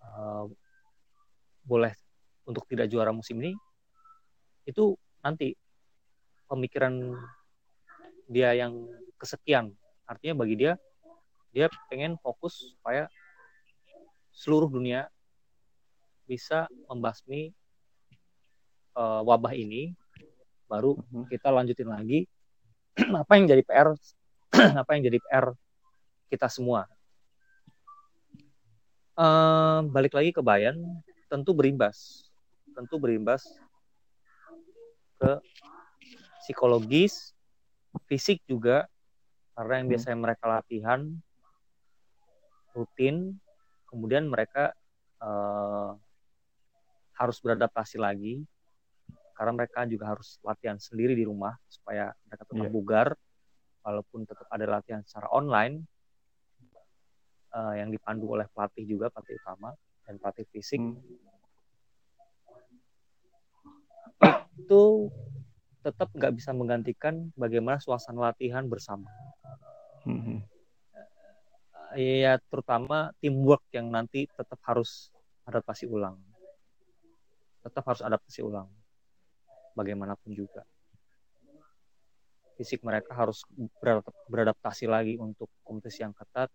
uh, 0.00 0.48
boleh 1.68 1.92
untuk 2.48 2.64
tidak 2.64 2.88
juara 2.88 3.12
musim 3.12 3.44
ini 3.44 3.52
itu 4.64 4.96
nanti 5.20 5.52
pemikiran 6.48 7.12
dia 8.24 8.56
yang 8.56 8.88
kesekian. 9.20 9.76
Artinya 10.08 10.40
bagi 10.40 10.56
dia 10.56 10.80
dia 11.52 11.68
pengen 11.92 12.16
fokus 12.24 12.72
supaya 12.72 13.04
seluruh 14.32 14.72
dunia 14.72 15.12
bisa 16.24 16.72
membasmi 16.88 17.52
uh, 18.96 19.20
wabah 19.20 19.52
ini. 19.52 19.92
Baru 20.64 20.96
Mhm. 21.12 21.28
kita 21.28 21.52
lanjutin 21.52 21.92
lagi 21.92 22.24
apa 23.22 23.32
yang 23.38 23.46
jadi 23.50 23.62
PR 23.66 23.88
apa 24.82 24.90
yang 24.94 25.02
jadi 25.10 25.18
PR 25.18 25.46
kita 26.30 26.46
semua? 26.46 26.86
Eh, 29.14 29.80
balik 29.94 30.14
lagi 30.14 30.34
ke 30.34 30.42
Bayan 30.42 30.74
tentu 31.30 31.54
berimbas. 31.54 32.26
Tentu 32.74 32.98
berimbas 32.98 33.46
ke 35.22 35.38
psikologis 36.42 37.30
fisik 38.10 38.42
juga 38.50 38.90
karena 39.54 39.78
yang 39.78 39.86
Hmm. 39.86 39.94
biasanya 39.94 40.18
mereka 40.18 40.44
latihan 40.50 41.00
rutin 42.74 43.38
kemudian 43.86 44.26
mereka 44.26 44.74
eh, 45.22 45.90
harus 47.14 47.38
beradaptasi 47.38 48.02
lagi 48.02 48.42
karena 49.38 49.52
mereka 49.54 49.86
juga 49.86 50.10
harus 50.10 50.42
latihan 50.42 50.78
sendiri 50.82 51.14
di 51.14 51.22
rumah 51.22 51.54
supaya 51.84 52.16
mereka 52.24 52.48
tetap 52.48 52.64
Iya. 52.64 52.72
bugar 52.72 53.08
walaupun 53.84 54.24
tetap 54.24 54.48
ada 54.48 54.64
latihan 54.64 55.04
secara 55.04 55.28
online 55.28 55.84
eh, 57.52 57.74
yang 57.84 57.92
dipandu 57.92 58.24
oleh 58.32 58.48
pelatih 58.56 58.88
juga 58.88 59.12
pelatih 59.12 59.36
utama 59.44 59.76
dan 60.08 60.16
pelatih 60.16 60.48
fisik 60.48 60.80
Hmm. 60.80 60.96
itu 64.56 65.12
tetap 65.84 66.08
nggak 66.16 66.32
bisa 66.40 66.56
menggantikan 66.56 67.28
bagaimana 67.36 67.76
suasana 67.76 68.32
latihan 68.32 68.64
bersama 68.64 69.12
Mhm. 70.08 70.40
ya 72.00 72.40
terutama 72.48 73.12
teamwork 73.20 73.60
yang 73.76 73.92
nanti 73.92 74.24
tetap 74.32 74.56
harus 74.64 75.12
adaptasi 75.44 75.84
ulang 75.84 76.16
tetap 77.60 77.84
harus 77.84 78.00
adaptasi 78.00 78.40
ulang 78.40 78.66
bagaimanapun 79.76 80.32
juga 80.32 80.64
fisik 82.54 82.80
mereka 82.86 83.14
harus 83.14 83.42
beradap- 83.82 84.14
beradaptasi 84.30 84.86
lagi 84.86 85.14
untuk 85.18 85.50
kompetisi 85.66 86.06
yang 86.06 86.14
ketat 86.14 86.50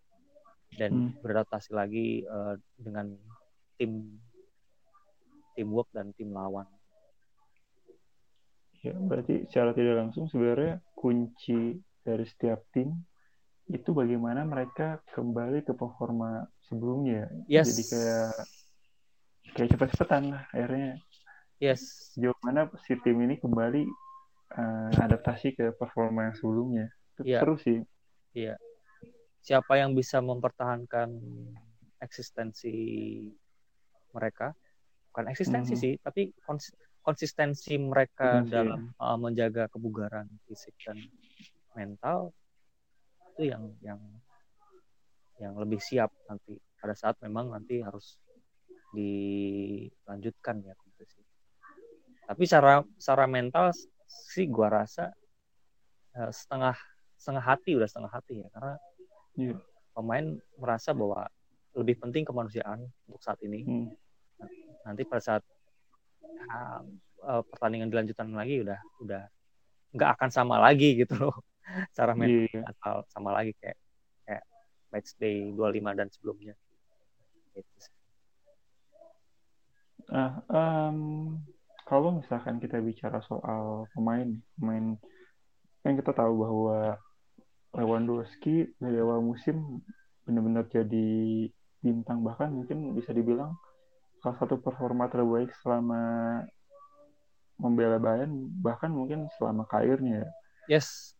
dan 0.74 0.92
Hmm. 0.96 1.12
beradaptasi 1.20 1.76
lagi 1.76 2.24
eh, 2.24 2.56
dengan 2.80 3.12
tim 3.76 4.20
teamwork 5.56 5.92
dan 5.92 6.16
tim 6.16 6.32
lawan 6.32 6.68
Ya, 8.80 8.96
berarti 8.96 9.44
secara 9.52 9.76
tidak 9.76 10.08
langsung 10.08 10.32
sebenarnya 10.32 10.80
kunci 10.96 11.84
dari 12.00 12.24
setiap 12.24 12.64
tim 12.72 12.96
itu 13.68 13.92
bagaimana 13.92 14.48
mereka 14.48 15.04
kembali 15.12 15.68
ke 15.68 15.76
performa 15.76 16.48
sebelumnya. 16.64 17.28
yes 17.44 17.76
Jadi 17.76 17.84
kayak 17.92 18.32
kayak 19.52 19.70
cepet-cepetan 19.76 20.24
lah 20.32 20.44
akhirnya 20.56 20.96
yes 21.60 22.16
sejauh 22.16 22.40
mana 22.40 22.72
si 22.88 22.96
tim 23.04 23.20
ini 23.20 23.36
kembali 23.36 23.84
eh, 24.54 24.92
adaptasi 24.98 25.54
ke 25.54 25.66
performa 25.78 26.30
yang 26.32 26.36
sebelumnya. 26.38 26.88
Iya. 27.20 27.44
seru 27.44 27.60
sih. 27.60 27.84
siapa 29.40 29.76
yang 29.80 29.92
bisa 29.96 30.20
mempertahankan 30.24 31.10
eksistensi 32.00 32.76
mereka 34.16 34.56
bukan 35.12 35.26
eksistensi 35.32 35.74
Mhm. 35.76 35.82
sih 35.82 35.94
tapi 36.00 36.32
kons- 36.44 36.76
konsistensi 37.04 37.76
mereka 37.80 38.44
Konsistensi, 38.44 38.56
dalam 38.56 38.82
uh, 39.00 39.18
menjaga 39.18 39.68
kebugaran 39.72 40.28
fisik 40.48 40.76
dan 40.86 41.00
mental 41.76 42.32
itu 43.36 43.52
yang 43.52 43.64
yang 43.84 44.00
yang 45.40 45.54
lebih 45.56 45.80
siap 45.80 46.12
nanti 46.28 46.60
pada 46.80 46.96
saat 46.96 47.16
memang 47.24 47.52
nanti 47.52 47.80
harus 47.80 48.20
dilanjutkan 48.92 50.64
ya 50.64 50.76
kompetisi 50.76 51.24
tapi 52.28 52.44
secara 52.46 52.84
secara 53.00 53.26
mental 53.26 53.72
sih 54.10 54.50
gua 54.50 54.82
rasa 54.82 55.14
uh, 56.18 56.32
setengah 56.34 56.74
setengah 57.16 57.44
hati 57.46 57.78
udah 57.78 57.86
setengah 57.86 58.12
hati 58.12 58.42
ya 58.42 58.50
karena 58.50 58.74
Iya. 59.38 59.56
pemain 59.94 60.26
merasa 60.58 60.92
bahwa 60.92 61.24
lebih 61.72 61.96
penting 62.02 62.28
kemanusiaan 62.28 62.84
untuk 63.08 63.22
saat 63.24 63.40
ini. 63.40 63.64
Hmm. 63.64 63.88
Nanti 64.84 65.06
pada 65.08 65.22
saat 65.24 65.44
uh, 66.50 66.82
uh, 67.24 67.42
pertandingan 67.48 67.88
dilanjutan 67.88 68.28
lagi 68.36 68.60
udah 68.66 68.80
udah 69.00 69.24
nggak 69.96 70.10
akan 70.18 70.30
sama 70.34 70.60
lagi 70.60 71.00
gitu 71.00 71.16
loh. 71.16 71.36
Cara 71.96 72.18
main 72.18 72.50
Iya. 72.52 72.68
asal 72.68 73.06
sama 73.08 73.32
lagi 73.32 73.54
kayak 73.62 73.78
kayak 74.28 74.44
match 74.92 75.14
day 75.22 75.54
25 75.56 75.96
dan 75.96 76.08
sebelumnya. 76.12 76.54
Gitu. 77.56 77.70
Ah, 80.10 80.42
em, 80.50 80.98
kalau 81.90 82.22
misalkan 82.22 82.62
kita 82.62 82.78
bicara 82.86 83.18
soal 83.26 83.90
pemain, 83.98 84.30
pemain 84.62 84.94
yang 85.82 85.96
kita 85.98 86.14
tahu 86.14 86.34
bahwa 86.38 87.02
Lewandowski 87.74 88.70
dari 88.78 88.98
awal 89.02 89.26
musim 89.26 89.82
benar-benar 90.26 90.70
jadi 90.70 91.50
bintang 91.82 92.22
bahkan 92.22 92.54
mungkin 92.54 92.94
bisa 92.94 93.10
dibilang 93.10 93.58
salah 94.22 94.38
satu 94.38 94.62
performa 94.62 95.10
terbaik 95.10 95.50
selama 95.66 96.02
membela 97.58 97.98
Bayern 97.98 98.54
bahkan 98.62 98.94
mungkin 98.94 99.26
selama 99.42 99.66
karirnya 99.66 100.22
ya. 100.22 100.30
Yes. 100.78 101.18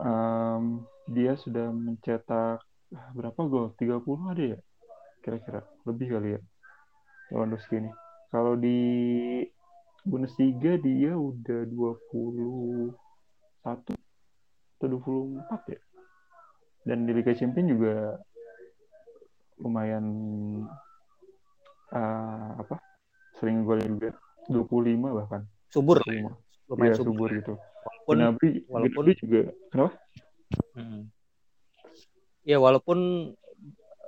Em, 0.00 0.84
dia 1.12 1.36
sudah 1.36 1.68
mencetak 1.72 2.64
berapa 3.12 3.40
gol? 3.44 3.76
30 3.76 4.32
ada 4.32 4.44
ya? 4.56 4.58
Kira-kira 5.20 5.60
lebih 5.84 6.16
kali 6.16 6.28
ya 6.36 6.40
Lewandowski 7.32 7.84
ini. 7.84 7.90
Kalau 8.32 8.56
di 8.56 8.80
Bundesliga 10.06 10.78
dia 10.78 11.18
udah 11.18 11.66
21 11.66 12.94
atau 13.66 13.94
24 14.78 15.74
ya. 15.74 15.80
Dan 16.86 17.10
di 17.10 17.12
Liga 17.12 17.34
Champions 17.34 17.74
juga 17.74 18.14
lumayan 19.58 20.06
ah, 21.90 22.54
apa? 22.62 22.78
Sering 23.42 23.66
golin 23.66 23.98
juga 23.98 24.14
25 24.46 25.18
bahkan. 25.18 25.42
Subur 25.74 25.98
lah 26.06 26.14
ya. 26.14 26.30
25. 26.30 26.70
Lumayan 26.70 26.86
Iya, 26.86 26.98
subur. 27.02 27.10
subur 27.10 27.30
gitu. 27.34 27.52
Walaupun 28.06 28.16
Gnabry, 28.16 28.50
walaupun- 28.70 29.04
Gnabry 29.10 29.12
juga 29.18 29.40
kenapa? 29.74 29.92
Hmm. 30.78 31.02
Ya 32.46 32.62
walaupun 32.62 32.98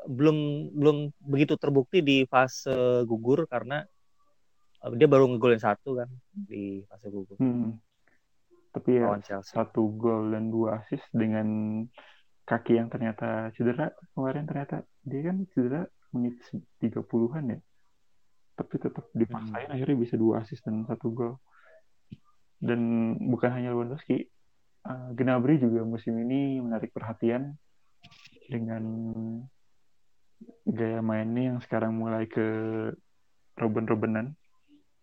belum 0.06 0.38
belum 0.78 0.96
begitu 1.26 1.58
terbukti 1.58 1.98
di 2.00 2.22
fase 2.30 3.02
gugur 3.04 3.50
karena 3.50 3.82
uh, 3.82 3.97
dia 4.94 5.08
baru 5.10 5.26
ngegolin 5.26 5.58
satu 5.58 5.98
kan 5.98 6.08
di 6.32 6.86
fase 6.86 7.10
gugur 7.10 7.34
Hmm. 7.38 7.78
Tapi 8.68 9.00
ya 9.00 9.16
Chelsea. 9.24 9.50
satu 9.58 9.90
gol 9.98 10.30
dan 10.30 10.54
dua 10.54 10.78
assist 10.84 11.02
dengan 11.10 11.82
kaki 12.46 12.78
yang 12.78 12.88
ternyata 12.92 13.50
cedera 13.56 13.90
kemarin 14.14 14.46
ternyata 14.46 14.86
dia 15.02 15.20
kan 15.24 15.36
cedera 15.50 15.82
menit 16.14 16.38
30-an 16.78 17.44
ya. 17.52 17.58
Tapi 18.54 18.74
tetap 18.78 19.04
dipaksain 19.16 19.68
akhirnya 19.72 19.96
bisa 19.98 20.14
dua 20.14 20.44
assist 20.44 20.62
dan 20.62 20.86
satu 20.86 21.10
gol. 21.10 21.34
Dan 22.58 23.14
bukan 23.18 23.50
hanya 23.50 23.74
Lewandowski 23.74 24.26
uh, 24.86 25.10
Gnabry 25.16 25.58
juga 25.58 25.82
musim 25.82 26.14
ini 26.18 26.58
menarik 26.62 26.90
perhatian 26.94 27.54
dengan 28.46 28.84
gaya 30.68 31.00
mainnya 31.02 31.54
yang 31.54 31.58
sekarang 31.62 31.98
mulai 31.98 32.30
ke 32.30 32.46
Robben-Robbenan 33.58 34.38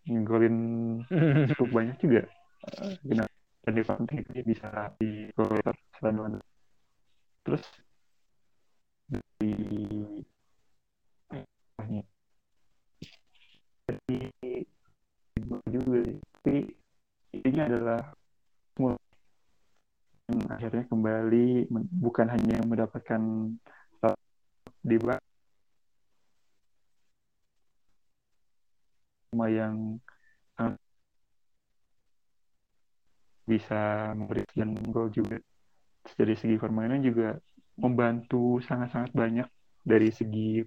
ngegolin 0.06 0.56
cukup 1.50 1.68
banyak 1.70 1.96
juga 1.98 2.22
uh, 2.70 3.26
dan 3.66 3.74
di 3.74 3.82
penting 3.82 4.22
dia 4.30 4.46
bisa 4.46 4.70
di 5.02 5.26
goalgetter 5.34 5.74
selain. 5.98 6.38
Terus 7.42 7.66
dari 9.10 9.54
gol 15.42 15.62
juga. 15.66 15.98
Tapi 16.38 16.62
ini 17.42 17.58
adalah 17.58 17.98
akhirnya 20.46 20.86
kembali 20.86 21.66
bukan 21.90 22.26
hanya 22.30 22.62
mendapatkan 22.62 23.50
di 24.86 24.96
sama 29.30 29.46
yang 29.50 29.98
sangat 30.56 30.78
bisa 33.46 34.12
memberi 34.14 34.42
dan 34.54 34.74
gol 34.90 35.08
juga. 35.10 35.38
Dari 36.06 36.34
segi 36.38 36.56
permainan 36.58 37.02
juga 37.02 37.34
membantu 37.78 38.62
sangat-sangat 38.62 39.10
banyak 39.12 39.48
dari 39.82 40.10
segi 40.10 40.62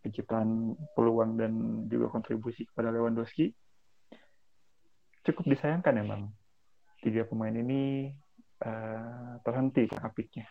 penciptaan 0.00 0.74
peluang 0.96 1.36
dan 1.36 1.52
juga 1.86 2.08
kontribusi 2.08 2.64
kepada 2.70 2.90
Lewandowski. 2.94 3.52
Cukup 5.20 5.44
disayangkan 5.46 6.00
emang 6.00 6.22
tiga 7.04 7.28
pemain 7.28 7.52
ini 7.52 8.08
uh, 8.64 9.36
terhenti 9.44 9.88
apiknya. 10.00 10.48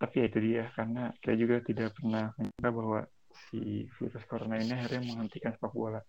Tapi 0.00 0.14
ya 0.16 0.24
itu 0.26 0.38
dia 0.40 0.64
karena 0.72 1.12
kita 1.20 1.34
juga 1.36 1.56
tidak 1.60 1.92
pernah 1.92 2.32
menyangka 2.40 2.70
bahwa 2.72 3.00
si 3.50 3.86
virus 3.98 4.24
corona 4.26 4.58
ini 4.58 4.72
akhirnya 4.74 5.02
menghentikan 5.10 5.54
sepak 5.54 5.72
bola. 5.74 6.00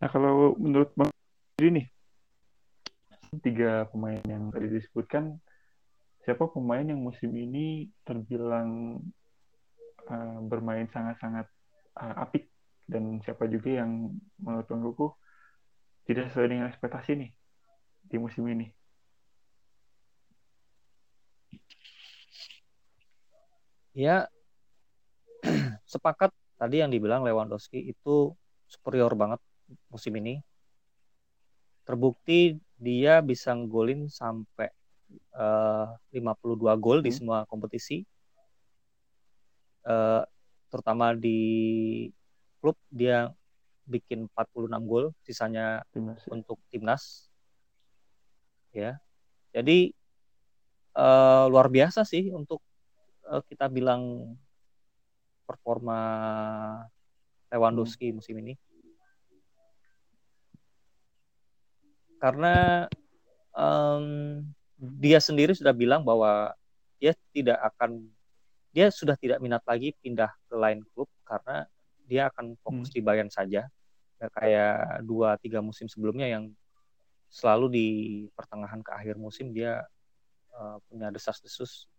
Nah 0.00 0.08
kalau 0.12 0.58
menurut 0.60 0.92
Bang 0.96 1.10
ini 1.60 1.80
nih 1.80 1.86
tiga 3.42 3.88
pemain 3.90 4.22
yang 4.28 4.52
tadi 4.54 4.70
disebutkan 4.70 5.38
siapa 6.22 6.48
pemain 6.48 6.84
yang 6.84 7.00
musim 7.02 7.34
ini 7.36 7.90
terbilang 8.06 9.00
uh, 10.08 10.38
bermain 10.44 10.88
sangat-sangat 10.88 11.46
uh, 12.00 12.14
apik 12.24 12.48
dan 12.84 13.20
siapa 13.24 13.48
juga 13.48 13.80
yang 13.84 14.12
menurut 14.40 14.66
Bang 14.68 14.82
Kuku 14.84 15.08
tidak 16.04 16.32
sesuai 16.32 16.48
dengan 16.52 16.68
ekspektasi 16.68 17.10
nih 17.16 17.30
di 18.04 18.16
musim 18.20 18.44
ini. 18.44 18.68
Ya, 23.94 24.26
sepakat 25.94 26.34
tadi 26.58 26.82
yang 26.82 26.90
dibilang 26.90 27.22
Lewandowski 27.22 27.78
itu 27.78 28.34
superior 28.66 29.14
banget 29.14 29.38
musim 29.90 30.14
ini. 30.18 30.42
Terbukti 31.84 32.58
dia 32.80 33.20
bisa 33.20 33.54
ngolin 33.54 34.08
sampai 34.08 34.72
eh, 35.14 35.86
uh, 35.86 36.16
52 36.16 36.82
gol 36.82 36.98
hmm. 37.00 37.06
di 37.06 37.12
semua 37.14 37.38
kompetisi. 37.46 38.02
Uh, 39.84 40.24
terutama 40.72 41.12
di 41.12 42.08
klub 42.58 42.74
dia 42.88 43.28
bikin 43.84 44.26
46 44.32 44.88
gol, 44.88 45.12
sisanya 45.20 45.84
timnas. 45.92 46.24
Ya. 46.24 46.28
untuk 46.32 46.58
timnas. 46.72 47.28
Ya. 48.72 48.92
Jadi 49.52 49.92
uh, 50.96 51.46
luar 51.52 51.68
biasa 51.68 52.02
sih 52.08 52.32
untuk 52.32 52.64
uh, 53.28 53.44
kita 53.44 53.68
bilang 53.68 54.34
performa 55.46 56.00
Lewandowski 57.52 58.10
musim 58.10 58.40
ini. 58.40 58.54
Karena 62.18 62.88
um, 63.52 64.40
dia 64.80 65.20
sendiri 65.20 65.52
sudah 65.52 65.76
bilang 65.76 66.02
bahwa 66.02 66.56
dia 66.98 67.12
tidak 67.36 67.60
akan 67.60 68.08
dia 68.74 68.90
sudah 68.90 69.14
tidak 69.14 69.38
minat 69.38 69.62
lagi 69.68 69.94
pindah 70.02 70.32
ke 70.50 70.56
lain 70.56 70.82
klub 70.96 71.06
karena 71.22 71.68
dia 72.08 72.26
akan 72.32 72.58
fokus 72.58 72.90
hmm. 72.90 72.96
di 72.96 73.00
Bayern 73.04 73.30
saja 73.30 73.70
kayak 74.18 75.04
dua 75.04 75.36
tiga 75.36 75.60
musim 75.60 75.84
sebelumnya 75.84 76.24
yang 76.24 76.48
selalu 77.28 77.66
di 77.68 77.86
pertengahan 78.32 78.80
ke 78.80 78.90
akhir 78.94 79.14
musim 79.20 79.52
dia 79.52 79.84
uh, 80.54 80.78
punya 80.88 81.10
desas-desus 81.10 81.90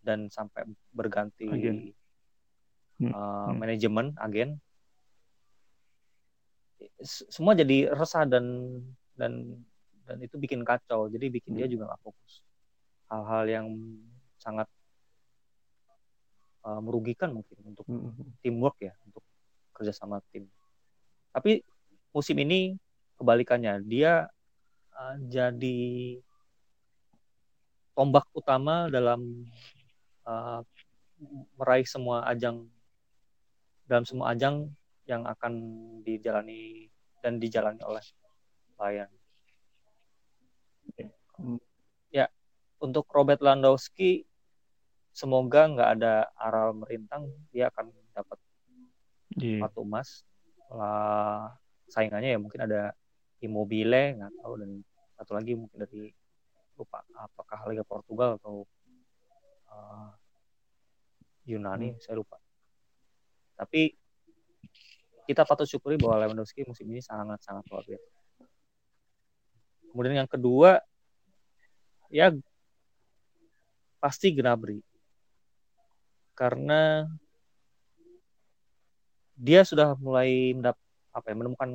dan 0.00 0.30
sampai 0.32 0.64
berganti 0.90 1.46
agen. 1.50 1.92
Uh, 2.96 3.12
hmm. 3.12 3.60
manajemen 3.60 4.16
agen 4.16 4.56
semua 7.04 7.52
jadi 7.52 7.92
resah 7.92 8.24
dan 8.24 8.80
dan 9.20 9.60
dan 10.08 10.16
itu 10.24 10.40
bikin 10.40 10.64
kacau 10.64 11.04
jadi 11.12 11.28
bikin 11.28 11.52
hmm. 11.52 11.58
dia 11.60 11.68
juga 11.68 11.92
nggak 11.92 12.00
fokus 12.00 12.40
hal-hal 13.12 13.44
yang 13.44 13.66
sangat 14.40 14.64
uh, 16.64 16.80
merugikan 16.80 17.36
mungkin 17.36 17.58
untuk 17.68 17.84
hmm. 17.84 18.40
teamwork 18.40 18.80
ya 18.80 18.96
untuk 19.04 19.20
kerja 19.76 19.92
sama 19.92 20.24
tim 20.32 20.48
tapi 21.36 21.60
musim 22.16 22.40
ini 22.40 22.80
kebalikannya 23.20 23.84
dia 23.84 24.24
uh, 24.96 25.16
jadi 25.28 26.16
tombak 27.92 28.24
utama 28.32 28.88
dalam 28.88 29.44
uh, 30.24 30.64
meraih 31.56 31.88
semua 31.88 32.24
ajang 32.28 32.68
dalam 33.86 34.04
semua 34.06 34.34
ajang 34.34 34.70
yang 35.06 35.22
akan 35.22 35.54
dijalani 36.02 36.90
dan 37.22 37.38
dijalani 37.38 37.82
oleh 37.86 38.02
Bayern. 38.74 39.10
Ya, 42.10 42.26
untuk 42.82 43.06
Robert 43.14 43.40
Landowski 43.40 44.26
semoga 45.16 45.64
nggak 45.64 45.90
ada 45.96 46.28
aral 46.36 46.76
merintang 46.76 47.32
dia 47.48 47.72
akan 47.72 47.88
dapat 48.12 48.36
yeah. 49.40 49.64
satu 49.64 49.80
emas 49.80 50.28
lah 50.68 51.56
saingannya 51.88 52.36
ya 52.36 52.38
mungkin 52.38 52.60
ada 52.68 52.92
Immobile 53.40 54.20
nggak 54.20 54.32
tahu 54.44 54.52
dan 54.60 54.70
satu 55.16 55.32
lagi 55.40 55.56
mungkin 55.56 55.80
dari 55.80 56.12
lupa 56.76 57.00
apakah 57.16 57.64
Liga 57.72 57.80
Portugal 57.80 58.36
atau 58.36 58.68
uh, 59.72 60.12
Yunani 61.48 61.96
hmm. 61.96 62.00
saya 62.04 62.20
lupa 62.20 62.36
tapi 63.56 63.96
kita 65.26 65.42
patut 65.42 65.66
syukuri 65.66 65.98
bahwa 65.98 66.22
Lewandowski 66.22 66.62
musim 66.62 66.86
ini 66.86 67.02
sangat 67.02 67.42
sangat 67.42 67.66
luar 67.66 67.82
biasa. 67.82 68.08
Kemudian 69.90 70.22
yang 70.22 70.30
kedua 70.30 70.78
ya 72.12 72.30
pasti 73.98 74.30
Gnabry. 74.30 74.78
Karena 76.36 77.08
dia 79.36 79.64
sudah 79.64 79.96
mulai 79.98 80.52
mendap, 80.52 80.76
apa 81.12 81.32
ya, 81.32 81.36
menemukan 81.36 81.70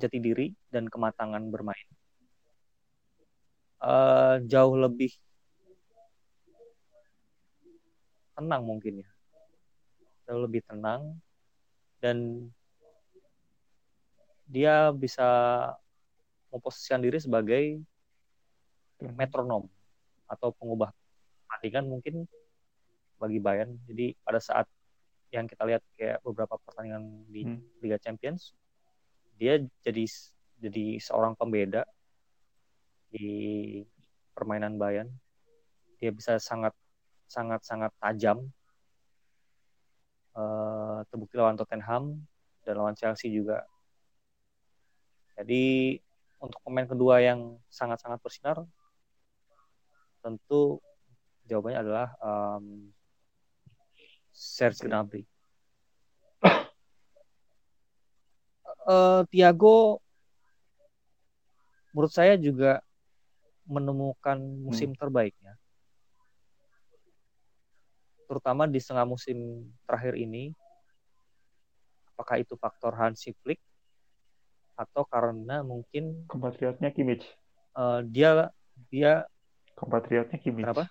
jati 0.00 0.18
diri 0.20 0.46
dan 0.72 0.88
kematangan 0.88 1.44
bermain. 1.48 1.88
Uh, 3.80 4.40
jauh 4.44 4.76
lebih 4.76 5.12
tenang 8.36 8.64
mungkin 8.64 9.04
ya, 9.04 9.08
jauh 10.30 10.46
lebih 10.46 10.62
tenang 10.62 11.18
dan 11.98 12.46
dia 14.46 14.94
bisa 14.94 15.26
memposisikan 16.54 17.02
diri 17.02 17.18
sebagai 17.18 17.82
metronom 19.18 19.66
atau 20.30 20.54
pengubah 20.54 20.94
pertandingan 21.50 21.90
mungkin 21.90 22.14
bagi 23.18 23.42
Bayern. 23.42 23.74
Jadi 23.90 24.14
pada 24.22 24.38
saat 24.38 24.70
yang 25.34 25.50
kita 25.50 25.62
lihat 25.66 25.82
kayak 25.98 26.22
beberapa 26.22 26.58
pertandingan 26.62 27.26
di 27.30 27.42
hmm. 27.46 27.82
Liga 27.82 27.98
Champions 28.02 28.54
dia 29.38 29.62
jadi 29.86 30.04
jadi 30.60 30.98
seorang 31.00 31.38
pembeda 31.38 31.86
di 33.14 33.80
permainan 34.34 34.74
Bayern 34.76 35.08
dia 36.02 36.10
bisa 36.10 36.36
sangat 36.42 36.74
sangat 37.30 37.62
sangat 37.62 37.94
tajam 38.02 38.50
uh, 40.36 41.02
terbukti 41.08 41.34
lawan 41.38 41.56
Tottenham 41.56 42.20
dan 42.66 42.74
lawan 42.76 42.96
Chelsea 42.96 43.30
juga 43.32 43.64
jadi 45.40 45.96
untuk 46.40 46.60
pemain 46.64 46.88
kedua 46.88 47.20
yang 47.20 47.56
sangat-sangat 47.72 48.20
bersinar 48.20 48.60
tentu 50.20 50.80
jawabannya 51.48 51.80
adalah 51.80 52.08
um, 52.20 52.92
Serge 54.30 54.86
Gnabry. 54.86 55.24
uh, 58.88 59.24
Tiago 59.28 60.00
menurut 61.90 62.12
saya 62.14 62.38
juga 62.38 62.80
menemukan 63.68 64.38
musim 64.40 64.94
hmm. 64.94 64.98
terbaiknya. 64.98 65.59
Terutama 68.30 68.70
di 68.70 68.78
setengah 68.78 69.10
musim 69.10 69.66
terakhir 69.90 70.14
ini. 70.14 70.54
Apakah 72.14 72.38
itu 72.38 72.54
faktor 72.54 72.94
Hansi 72.94 73.34
Flick 73.42 73.58
atau 74.78 75.02
karena 75.04 75.66
mungkin 75.66 76.24
kompatriotnya 76.30 76.94
Kimmich. 76.94 77.26
Uh, 77.74 78.06
dia 78.06 78.54
dia 78.88 79.26
kompatriotnya 79.74 80.38
Kimmich. 80.38 80.62
Kenapa? 80.62 80.86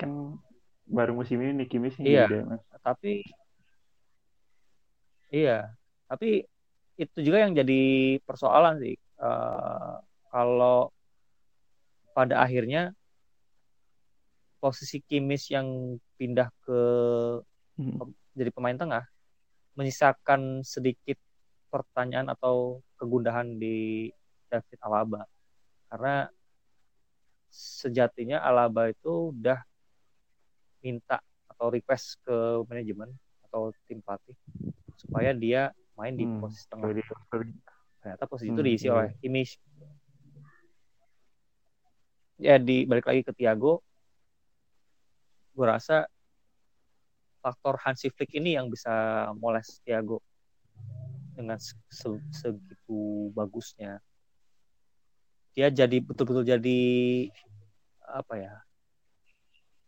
Kan 0.00 0.40
baru 0.88 1.12
musim 1.14 1.38
ini 1.44 1.62
nih 1.62 1.68
Kimmich 1.68 2.00
iya, 2.02 2.26
mas. 2.42 2.64
tapi 2.82 3.22
iya, 5.30 5.70
tapi 6.10 6.48
itu 6.98 7.18
juga 7.22 7.46
yang 7.46 7.54
jadi 7.54 7.82
persoalan 8.26 8.82
sih. 8.82 8.96
Uh, 9.20 10.02
kalau 10.32 10.90
pada 12.10 12.42
akhirnya 12.42 12.90
posisi 14.62 15.02
Kimis 15.02 15.50
yang 15.50 15.98
pindah 16.14 16.46
ke 16.62 16.80
hmm. 17.82 17.98
jadi 18.38 18.54
pemain 18.54 18.78
tengah 18.78 19.02
menyisakan 19.74 20.62
sedikit 20.62 21.18
pertanyaan 21.66 22.30
atau 22.30 22.78
kegundahan 22.94 23.58
di 23.58 24.06
David 24.46 24.78
Alaba 24.86 25.26
karena 25.90 26.30
sejatinya 27.50 28.38
Alaba 28.38 28.94
itu 28.94 29.34
udah 29.34 29.58
minta 30.78 31.18
atau 31.50 31.66
request 31.74 32.22
ke 32.22 32.62
manajemen 32.70 33.10
atau 33.50 33.74
tim 33.90 33.98
pelatih 33.98 34.38
supaya 34.94 35.34
dia 35.34 35.74
main 35.98 36.14
di 36.16 36.24
hmm. 36.24 36.40
posisi 36.40 36.64
tengah. 36.70 36.88
Ternyata 38.02 38.24
posisi 38.26 38.50
hmm. 38.50 38.56
itu 38.56 38.62
diisi 38.64 38.86
oleh 38.88 39.10
Kimmich. 39.18 39.58
ya 42.42 42.58
di 42.58 42.82
balik 42.82 43.06
lagi 43.06 43.22
ke 43.22 43.30
Thiago 43.38 43.86
gue 45.52 45.66
rasa 45.66 46.08
faktor 47.42 47.76
Hansi 47.82 48.08
Flick 48.08 48.32
ini 48.38 48.54
yang 48.56 48.70
bisa 48.70 49.28
moles 49.36 49.82
Thiago 49.82 50.22
dengan 51.34 51.58
se 51.58 51.74
segitu 52.30 53.28
bagusnya. 53.34 53.98
Dia 55.52 55.68
jadi 55.68 56.00
betul-betul 56.00 56.48
jadi 56.48 56.80
apa 58.08 58.34
ya 58.40 58.54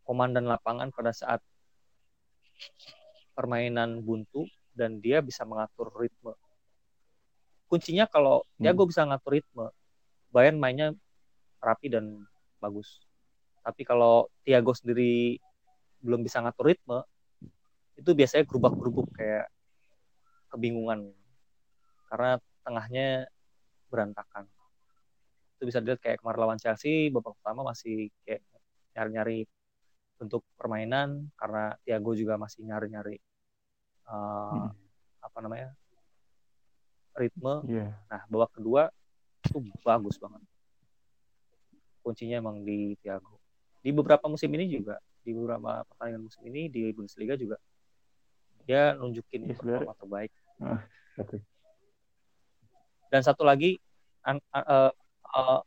komandan 0.05 0.45
lapangan 0.45 0.93
pada 0.93 1.13
saat 1.13 1.41
permainan 3.33 4.05
buntu 4.05 4.45
dan 4.77 5.01
dia 5.01 5.25
bisa 5.25 5.47
mengatur 5.49 5.89
ritme. 5.97 6.37
Kuncinya 7.71 8.05
kalau 8.05 8.45
hmm. 8.45 8.61
Thiago 8.61 8.85
bisa 8.85 9.07
ngatur 9.09 9.41
ritme 9.41 9.73
Bayern 10.35 10.59
mainnya 10.59 10.91
rapi 11.63 11.87
dan 11.87 12.27
bagus. 12.59 12.99
Tapi 13.63 13.87
kalau 13.87 14.27
Thiago 14.43 14.75
sendiri 14.75 15.39
belum 16.05 16.21
bisa 16.21 16.45
ngatur 16.45 16.69
ritme 16.69 17.01
itu 17.97 18.11
biasanya 18.13 18.45
gerubak-gerubuk 18.45 19.09
kayak 19.17 19.49
kebingungan. 20.53 21.11
Karena 22.11 22.39
tengahnya 22.63 23.27
berantakan. 23.89 24.45
Itu 25.59 25.71
bisa 25.71 25.79
dilihat 25.81 26.03
kayak 26.03 26.19
kemarin 26.21 26.41
lawan 26.45 26.61
Chelsea 26.61 27.09
babak 27.09 27.39
pertama 27.41 27.73
masih 27.73 28.11
kayak 28.27 28.43
nyari-nyari 28.95 29.47
bentuk 30.15 30.47
permainan 30.55 31.31
karena 31.35 31.75
Thiago 31.83 32.15
juga 32.15 32.39
masih 32.39 32.63
nyari-nyari 32.63 33.19
uh, 34.07 34.15
hmm. 34.15 34.71
apa 35.23 35.39
namanya 35.43 35.69
ritme. 37.15 37.63
Yeah. 37.67 37.95
nah 38.11 38.23
babak 38.31 38.55
kedua 38.59 38.91
itu 39.47 39.63
bagus 39.83 40.19
banget. 40.19 40.43
Kuncinya 42.03 42.43
emang 42.43 42.63
di 42.63 42.95
Thiago. 43.03 43.39
Di 43.83 43.91
beberapa 43.95 44.27
musim 44.27 44.51
ini 44.55 44.71
juga 44.71 44.99
di 45.25 45.33
beberapa 45.33 45.83
pertandingan 45.89 46.29
musim 46.29 46.43
ini 46.45 46.69
di 46.69 46.93
Bundesliga 46.93 47.35
juga 47.35 47.57
dia 48.65 48.97
nunjukin 48.97 49.45
yes, 49.49 49.61
performa 49.61 49.93
terbaik. 49.97 50.33
Uh, 50.57 50.81
Dan 53.13 53.21
satu 53.21 53.45
lagi 53.45 53.77
uh, 54.25 54.41
uh, 54.57 54.93
uh, 55.37 55.63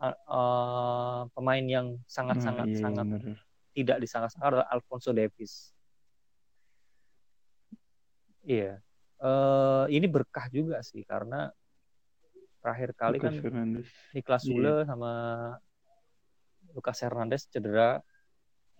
uh, 0.00 0.16
uh, 0.26 1.20
pemain 1.36 1.62
yang 1.62 1.86
sangat-sangat 2.08 2.66
uh, 2.66 2.72
iya, 2.72 2.80
sangat 2.80 3.06
iya, 3.06 3.34
tidak 3.72 3.96
disangka-sangka 4.02 4.46
adalah 4.48 4.68
Alfonso 4.72 5.12
Davis. 5.14 5.70
Iya, 8.42 8.82
uh, 9.22 9.86
ini 9.86 10.10
berkah 10.10 10.50
juga 10.50 10.82
sih 10.82 11.06
karena 11.06 11.52
terakhir 12.58 12.90
kali 12.98 13.18
Lucas 13.18 13.26
kan 13.30 13.34
Fernandez. 13.42 13.86
Niklas 14.10 14.42
Sule 14.42 14.66
yeah. 14.66 14.78
sama 14.86 15.12
Lucas 16.72 17.00
Hernandez 17.04 17.48
cedera. 17.48 18.00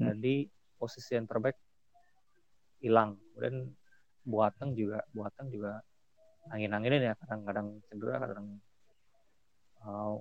Hmm. 0.00 0.08
jadi 0.16 0.48
posisi 0.80 1.14
yang 1.14 1.28
terbaik 1.28 1.54
hilang. 2.82 3.20
Kemudian 3.32 3.70
Buateng 4.22 4.74
juga 4.74 5.02
Buateng 5.14 5.50
juga 5.52 5.82
angin-anginin 6.50 7.12
ya. 7.12 7.14
Kadang-kadang 7.18 7.78
cedera 7.86 8.18
kadang 8.18 8.46
uh, 9.86 10.18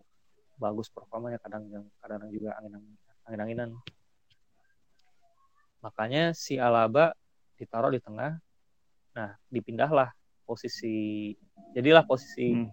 bagus 0.61 0.93
performanya 0.93 1.41
kadang 1.41 1.65
yang 1.71 1.85
kadang 1.97 2.29
juga 2.29 2.57
angin-anginan. 2.61 3.73
Makanya 5.81 6.37
si 6.37 6.61
Alaba 6.61 7.17
ditaruh 7.57 7.89
di 7.89 8.01
tengah. 8.01 8.37
Nah 9.17 9.29
dipindahlah 9.49 10.13
posisi 10.45 11.33
jadilah 11.73 12.05
posisi 12.05 12.53
hmm. 12.53 12.69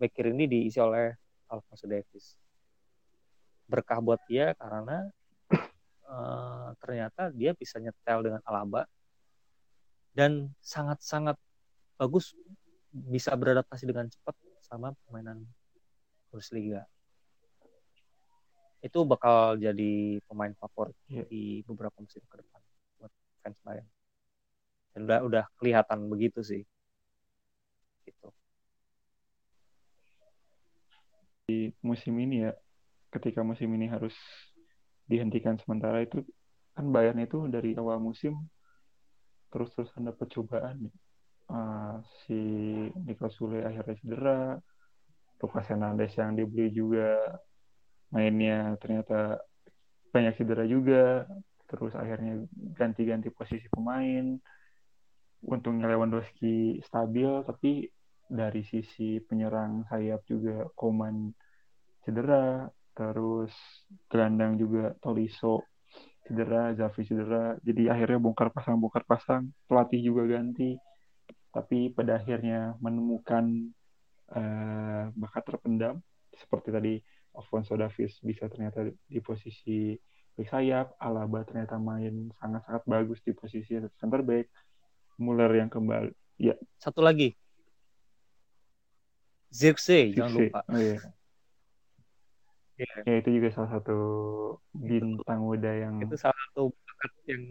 back 0.00 0.10
kiri 0.16 0.32
ini 0.34 0.48
diisi 0.48 0.80
oleh 0.80 1.12
Alfonso 1.52 1.84
Davis 1.84 2.41
berkah 3.72 4.04
buat 4.04 4.20
dia 4.28 4.52
karena 4.60 5.08
uh, 6.12 6.76
ternyata 6.76 7.32
dia 7.32 7.56
bisa 7.56 7.80
nyetel 7.80 8.20
dengan 8.20 8.40
Alaba 8.44 8.84
dan 10.12 10.52
sangat-sangat 10.60 11.40
bagus 11.96 12.36
bisa 12.92 13.32
beradaptasi 13.32 13.88
dengan 13.88 14.12
cepat 14.12 14.36
sama 14.60 14.92
permainan 15.08 15.48
Bundesliga. 16.28 16.84
Itu 18.84 19.08
bakal 19.08 19.56
jadi 19.56 20.20
pemain 20.28 20.52
favorit 20.60 20.96
yeah. 21.08 21.24
di 21.28 21.64
beberapa 21.64 21.96
musim 21.96 22.20
ke 22.28 22.40
depan 22.40 22.60
buat 23.00 23.12
fans 23.40 23.60
Bayern. 23.64 23.88
Dan 24.92 25.08
udah 25.08 25.20
udah 25.24 25.44
kelihatan 25.56 26.08
begitu 26.12 26.44
sih. 26.44 26.62
Gitu. 28.04 28.28
Di 31.48 31.72
musim 31.80 32.16
ini 32.20 32.48
ya 32.48 32.52
ketika 33.12 33.44
musim 33.44 33.68
ini 33.76 33.86
harus 33.92 34.16
dihentikan 35.06 35.60
sementara 35.60 36.00
itu 36.02 36.24
kan 36.72 36.88
Bayern 36.88 37.20
itu 37.20 37.44
dari 37.52 37.76
awal 37.76 38.00
musim 38.00 38.32
terus-terusan 39.52 40.08
dapat 40.08 40.32
cobaan 40.32 40.88
uh, 41.52 42.00
si 42.24 42.40
Niklas 43.04 43.36
Sule 43.36 43.60
akhirnya 43.60 43.94
cedera 44.00 44.40
Lucas 45.42 45.68
Hernandez 45.68 46.16
yang 46.16 46.32
dibeli 46.32 46.72
juga 46.72 47.18
mainnya 48.08 48.72
ternyata 48.80 49.42
banyak 50.12 50.36
cedera 50.40 50.64
juga 50.64 51.28
terus 51.72 51.96
akhirnya 51.96 52.44
ganti-ganti 52.76 53.32
posisi 53.32 53.64
pemain. 53.72 54.36
Untungnya 55.42 55.88
Lewandowski 55.90 56.78
stabil 56.84 57.26
tapi 57.48 57.88
dari 58.28 58.62
sisi 58.62 59.18
penyerang 59.24 59.88
sayap 59.88 60.22
juga 60.28 60.68
Koman 60.76 61.32
cedera 62.04 62.68
terus 62.92 63.52
gelandang 64.12 64.60
juga 64.60 64.92
Toliso 65.00 65.64
cedera, 66.22 66.70
Zafi 66.76 67.02
cedera, 67.02 67.58
jadi 67.64 67.92
akhirnya 67.92 68.18
bongkar 68.22 68.54
pasang 68.54 68.78
bongkar 68.78 69.04
pasang, 69.04 69.50
pelatih 69.66 70.00
juga 70.00 70.38
ganti, 70.38 70.78
tapi 71.50 71.90
pada 71.90 72.20
akhirnya 72.20 72.78
menemukan 72.78 73.72
uh, 74.32 75.10
bakat 75.18 75.42
terpendam. 75.44 75.98
Seperti 76.32 76.68
tadi 76.72 76.94
Alfonso 77.36 77.76
Davis 77.76 78.16
bisa 78.24 78.48
ternyata 78.48 78.86
di 78.86 79.20
posisi 79.20 79.92
back 80.32 80.48
sayap, 80.48 80.96
Alaba 80.96 81.44
ternyata 81.44 81.76
main 81.76 82.32
sangat-sangat 82.40 82.82
bagus 82.88 83.20
di 83.20 83.32
posisi 83.36 83.76
center 84.00 84.22
back, 84.24 84.48
Muller 85.20 85.52
yang 85.52 85.68
kembali, 85.68 86.12
ya. 86.40 86.56
Satu 86.80 87.04
lagi, 87.04 87.36
Zirkzee, 89.52 90.16
jangan 90.16 90.32
lupa. 90.32 90.60
Oh, 90.70 90.80
iya 90.80 90.96
yeah. 92.78 92.96
ya 93.04 93.14
itu 93.20 93.28
juga 93.40 93.48
salah 93.52 93.70
satu 93.78 93.98
bintang 94.72 95.40
muda 95.44 95.70
yang 95.72 96.00
itu 96.00 96.16
salah 96.16 96.36
satu 96.50 96.72
bakat 96.72 97.12
yang 97.28 97.42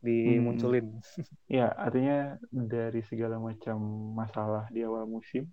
dimunculin. 0.00 0.96
Hmm. 0.96 1.24
ya 1.44 1.68
artinya 1.76 2.40
dari 2.48 3.04
segala 3.04 3.36
macam 3.36 3.76
masalah 4.16 4.64
di 4.72 4.80
awal 4.80 5.04
musim 5.04 5.44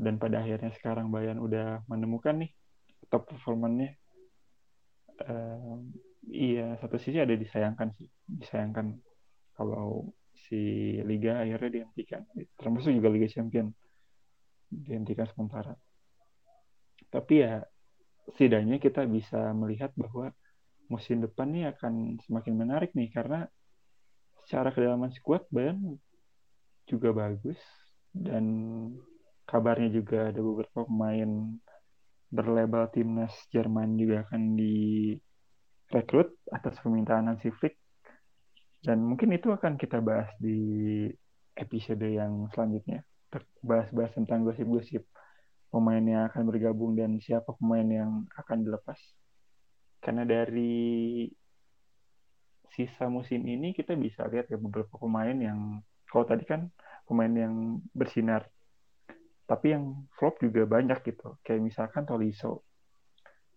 dan 0.00 0.16
pada 0.16 0.40
akhirnya 0.40 0.72
sekarang 0.74 1.12
Bayan 1.12 1.38
udah 1.38 1.84
menemukan 1.86 2.40
nih 2.40 2.50
top 3.12 3.28
performannya 3.28 3.94
uh, 5.28 5.78
iya 6.26 6.74
satu 6.80 6.96
sisi 6.98 7.20
ada 7.20 7.36
disayangkan 7.36 7.92
sih. 8.00 8.08
Disayangkan 8.26 8.96
kalau 9.54 10.10
si 10.34 10.98
liga 11.04 11.44
akhirnya 11.44 11.84
dihentikan. 11.84 12.26
Termasuk 12.58 12.90
juga 12.96 13.12
Liga 13.12 13.28
Champion 13.30 13.70
dihentikan 14.72 15.28
sementara 15.30 15.78
tapi 17.14 17.46
ya 17.46 17.62
setidaknya 18.34 18.82
kita 18.82 19.06
bisa 19.06 19.54
melihat 19.54 19.94
bahwa 19.94 20.34
musim 20.90 21.22
depan 21.22 21.46
ini 21.54 21.70
akan 21.70 22.18
semakin 22.26 22.54
menarik 22.58 22.90
nih 22.98 23.14
karena 23.14 23.46
secara 24.42 24.74
kedalaman 24.74 25.14
squad 25.14 25.46
Bayern 25.54 25.94
juga 26.90 27.14
bagus 27.14 27.56
dan 28.10 28.44
kabarnya 29.46 29.94
juga 29.94 30.34
ada 30.34 30.40
beberapa 30.42 30.82
pemain 30.82 31.54
berlabel 32.34 32.90
timnas 32.90 33.32
Jerman 33.54 33.94
juga 33.94 34.26
akan 34.26 34.58
direkrut 34.58 36.34
atas 36.50 36.74
permintaan 36.82 37.30
Hansi 37.30 37.54
Flick. 37.54 37.78
Dan 38.84 39.00
mungkin 39.00 39.32
itu 39.32 39.48
akan 39.48 39.80
kita 39.80 40.02
bahas 40.04 40.28
di 40.36 41.08
episode 41.56 42.04
yang 42.04 42.50
selanjutnya 42.52 43.06
bahas-bahas 43.64 44.12
tentang 44.12 44.44
gosip-gosip 44.44 45.02
pemain 45.74 46.04
yang 46.06 46.30
akan 46.30 46.42
bergabung 46.46 46.94
dan 46.94 47.18
siapa 47.18 47.50
pemain 47.58 47.82
yang 47.82 48.10
akan 48.38 48.62
dilepas. 48.62 48.94
Karena 49.98 50.22
dari 50.22 51.26
sisa 52.70 53.10
musim 53.10 53.42
ini 53.42 53.74
kita 53.74 53.98
bisa 53.98 54.22
lihat 54.30 54.46
ya 54.50 54.58
beberapa 54.58 54.94
pemain 54.94 55.34
yang 55.34 55.82
kalau 56.06 56.22
tadi 56.30 56.46
kan 56.46 56.70
pemain 57.10 57.34
yang 57.34 57.82
bersinar. 57.90 58.46
Tapi 59.50 59.74
yang 59.74 60.06
flop 60.14 60.38
juga 60.38 60.62
banyak 60.64 61.02
gitu. 61.02 61.42
Kayak 61.42 61.66
misalkan 61.66 62.06
Toliso. 62.06 62.62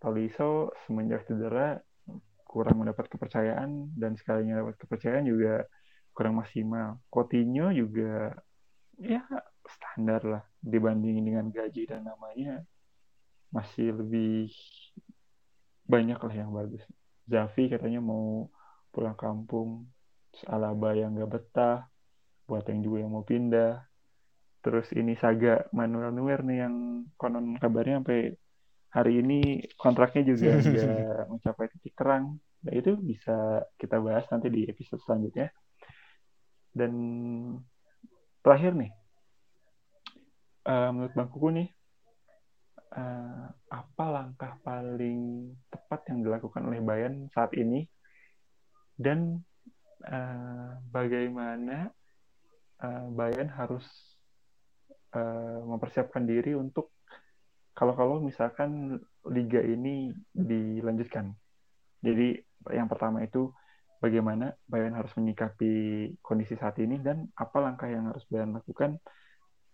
Toliso 0.02 0.74
semenjak 0.84 1.22
cedera 1.30 1.78
kurang 2.48 2.82
mendapat 2.82 3.06
kepercayaan 3.12 3.94
dan 3.94 4.18
sekalinya 4.18 4.64
dapat 4.64 4.74
kepercayaan 4.80 5.24
juga 5.28 5.70
kurang 6.16 6.42
maksimal. 6.42 6.98
Coutinho 7.06 7.70
juga 7.70 8.34
ya 8.98 9.22
standar 9.70 10.20
lah 10.24 10.42
dibandingin 10.58 11.24
dengan 11.24 11.46
gaji 11.52 11.84
dan 11.88 12.04
namanya 12.08 12.64
masih 13.52 13.96
lebih 13.96 14.52
banyak 15.88 16.20
lah 16.20 16.34
yang 16.36 16.52
bagus. 16.52 16.84
Zafi 17.24 17.72
katanya 17.72 18.00
mau 18.04 18.48
pulang 18.92 19.16
kampung, 19.16 19.88
terus 20.32 20.44
Alaba 20.48 20.92
yang 20.92 21.16
nggak 21.16 21.32
betah, 21.32 21.88
buat 22.44 22.64
yang 22.68 22.80
juga 22.84 22.96
yang 23.04 23.12
mau 23.12 23.24
pindah. 23.24 23.84
Terus 24.60 24.92
ini 24.92 25.16
Saga 25.16 25.64
Manuel 25.72 26.12
Neuer 26.12 26.44
nih 26.44 26.58
yang 26.68 26.74
konon 27.16 27.56
kabarnya 27.56 28.04
sampai 28.04 28.36
hari 28.88 29.20
ini 29.20 29.64
kontraknya 29.76 30.22
juga 30.28 30.56
nggak 30.64 31.24
mencapai 31.32 31.66
titik 31.72 31.94
terang. 31.96 32.36
Nah 32.64 32.72
itu 32.74 32.96
bisa 33.00 33.64
kita 33.80 33.96
bahas 34.00 34.28
nanti 34.28 34.48
di 34.52 34.68
episode 34.68 35.00
selanjutnya. 35.04 35.48
Dan 36.68 36.92
terakhir 38.44 38.76
nih, 38.76 38.90
uh, 40.68 40.90
menurut 40.92 41.12
Bang 41.16 41.32
Kuku 41.32 41.48
nih, 41.56 41.68
uh, 42.94 43.46
apa 43.72 44.04
langkah 44.12 44.52
paling 44.60 45.50
tepat 45.72 46.12
yang 46.12 46.20
dilakukan 46.24 46.62
oleh 46.68 46.80
Bayan 46.84 47.28
saat 47.32 47.56
ini 47.56 47.88
dan 49.00 49.40
uh, 50.04 50.78
bagaimana 50.92 51.88
uh, 52.84 53.06
Bayan 53.12 53.48
harus 53.48 53.84
uh, 55.16 55.64
mempersiapkan 55.64 56.28
diri 56.28 56.52
untuk 56.52 56.92
kalau-kalau 57.72 58.18
misalkan 58.18 58.98
liga 59.30 59.62
ini 59.62 60.10
dilanjutkan. 60.34 61.30
Jadi 62.02 62.34
yang 62.74 62.90
pertama 62.90 63.22
itu 63.22 63.54
bagaimana 64.02 64.50
Bayan 64.66 64.98
harus 64.98 65.14
menyikapi 65.14 65.70
kondisi 66.18 66.58
saat 66.58 66.74
ini 66.82 66.98
dan 66.98 67.30
apa 67.38 67.58
langkah 67.62 67.86
yang 67.86 68.10
harus 68.10 68.26
Bayan 68.26 68.54
lakukan 68.54 68.98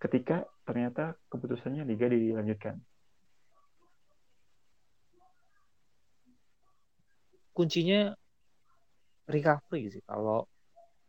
ketika 0.05 0.45
ternyata 0.69 1.17
keputusannya 1.33 1.89
liga 1.89 2.07
dilanjutkan. 2.13 2.77
kuncinya 7.55 8.11
recovery 9.31 9.87
sih 9.95 10.03
kalau 10.03 10.45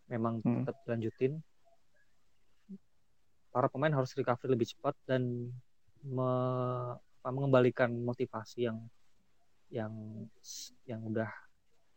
memang 0.05 0.39
hmm. 0.45 0.61
tetap 0.61 0.77
lanjutin 0.85 1.41
para 3.49 3.65
pemain 3.67 3.91
harus 3.91 4.13
recovery 4.13 4.53
lebih 4.53 4.69
cepat 4.69 4.93
dan 5.09 5.49
me, 6.05 6.29
apa, 6.95 7.29
mengembalikan 7.33 7.89
motivasi 7.89 8.69
yang 8.69 8.77
yang 9.73 9.91
yang 10.85 11.01
udah 11.01 11.27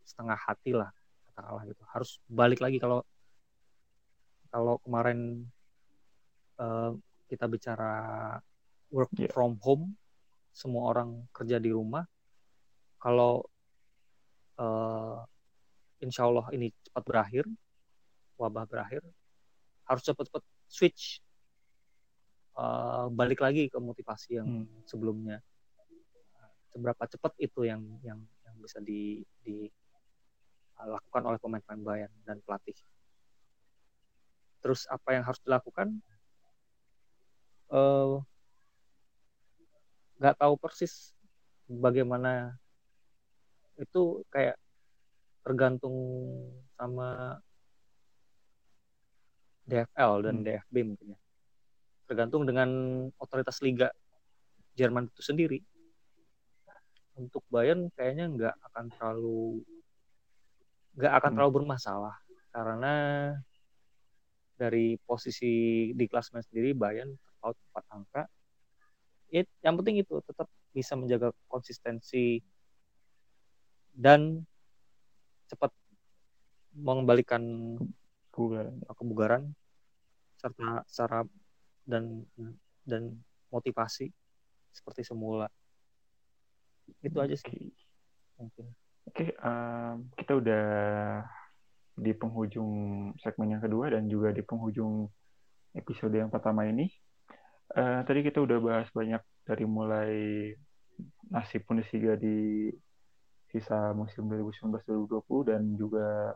setengah 0.09 0.40
hati 0.40 0.72
lah 0.72 0.88
katakanlah 1.28 1.68
gitu 1.68 1.84
harus 1.92 2.16
balik 2.24 2.64
lagi 2.64 2.80
kalau 2.80 3.05
kalau 4.49 4.80
kemarin 4.80 5.44
uh, 6.59 6.93
kita 7.31 7.47
bicara 7.47 7.93
work 8.93 9.13
yeah. 9.17 9.31
from 9.33 9.57
home 9.63 9.95
semua 10.53 10.91
orang 10.91 11.27
kerja 11.31 11.63
di 11.63 11.71
rumah 11.71 12.03
kalau 12.99 13.47
uh, 14.59 15.23
insya 16.03 16.27
Allah 16.27 16.47
ini 16.55 16.75
cepat 16.83 17.03
berakhir, 17.07 17.45
wabah 18.39 18.67
berakhir, 18.67 19.03
harus 19.87 20.03
cepat-cepat 20.03 20.43
switch, 20.67 21.23
uh, 22.59 23.07
balik 23.11 23.41
lagi 23.43 23.71
ke 23.71 23.79
motivasi 23.79 24.43
yang 24.43 24.67
hmm. 24.67 24.83
sebelumnya. 24.87 25.43
Seberapa 26.69 27.09
cepat 27.09 27.33
itu 27.41 27.65
yang 27.65 27.81
yang 28.05 28.21
yang 28.45 28.57
bisa 28.61 28.79
di, 28.83 29.25
dilakukan 29.43 31.23
oleh 31.25 31.39
pemain-pemain 31.41 31.83
Bayan 31.83 32.13
dan 32.29 32.39
pelatih. 32.45 32.77
Terus 34.59 34.85
apa 34.91 35.17
yang 35.17 35.25
harus 35.25 35.41
dilakukan? 35.43 36.03
Uh, 37.69 38.25
nggak 40.19 40.35
tahu 40.41 40.55
persis 40.59 41.14
bagaimana 41.69 42.57
itu 43.79 44.27
kayak 44.35 44.59
tergantung 45.47 45.95
sama 46.75 47.39
DFL 49.69 50.25
dan 50.25 50.35
hmm. 50.41 50.45
DFB 50.45 50.75
mungkin 50.83 51.14
ya. 51.14 51.19
Tergantung 52.09 52.49
dengan 52.49 52.69
otoritas 53.21 53.61
liga 53.61 53.93
Jerman 54.75 55.12
itu 55.12 55.23
sendiri. 55.23 55.61
Untuk 57.21 57.45
Bayern 57.53 57.93
kayaknya 57.93 58.27
nggak 58.33 58.57
akan 58.73 58.85
terlalu 58.97 59.62
nggak 60.99 61.12
akan 61.14 61.31
hmm. 61.31 61.37
terlalu 61.37 61.53
bermasalah 61.62 62.16
karena 62.51 62.95
dari 64.59 64.99
posisi 65.07 65.89
di 65.95 66.05
klasmen 66.11 66.43
sendiri 66.43 66.75
Bayern 66.75 67.14
terpaut 67.39 67.55
empat 67.70 67.84
angka. 67.95 68.22
It, 69.30 69.47
yang 69.62 69.78
penting 69.78 70.03
itu 70.03 70.18
tetap 70.26 70.51
bisa 70.74 70.99
menjaga 70.99 71.30
konsistensi 71.47 72.43
dan 73.95 74.43
cepat 75.47 75.70
mengembalikan 76.74 77.43
kebugaran, 78.34 78.74
kebugaran 78.91 79.43
serta 80.39 80.82
secara 80.91 81.22
dan 81.86 82.26
dan 82.82 83.14
motivasi 83.55 84.11
seperti 84.74 85.07
semula. 85.07 85.47
Itu 86.99 87.22
aja 87.22 87.39
sih 87.39 87.70
mungkin. 88.34 88.74
Oke, 89.09 89.24
okay, 89.24 89.30
um, 89.41 90.11
kita 90.18 90.36
udah 90.36 90.66
di 91.99 92.12
penghujung 92.14 92.70
segmen 93.18 93.59
yang 93.59 93.62
kedua 93.64 93.91
dan 93.91 94.07
juga 94.07 94.30
di 94.30 94.45
penghujung 94.45 95.09
episode 95.74 96.14
yang 96.14 96.30
pertama 96.30 96.68
ini. 96.68 96.86
Uh, 97.69 98.01
tadi 98.09 98.25
kita 98.25 98.41
udah 98.41 98.59
bahas 98.64 98.89
banyak 98.97 99.21
dari 99.45 99.64
mulai 99.69 100.12
nasib 101.29 101.69
Bundesliga 101.69 102.16
di 102.16 102.73
sisa 103.49 103.93
musim 103.93 104.29
2019-2020 104.29 105.49
dan 105.49 105.62
juga 105.77 106.33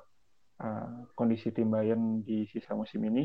uh, 0.61 1.09
kondisi 1.17 1.49
tim 1.53 1.73
Bayern 1.73 2.21
di 2.21 2.45
sisa 2.49 2.77
musim 2.77 3.01
ini. 3.09 3.25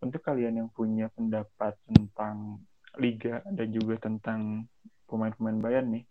Untuk 0.00 0.24
kalian 0.24 0.56
yang 0.64 0.68
punya 0.72 1.12
pendapat 1.12 1.76
tentang 1.84 2.64
liga 2.96 3.44
dan 3.52 3.68
juga 3.68 4.00
tentang 4.00 4.64
pemain-pemain 5.04 5.60
Bayern 5.60 5.88
nih, 5.92 6.04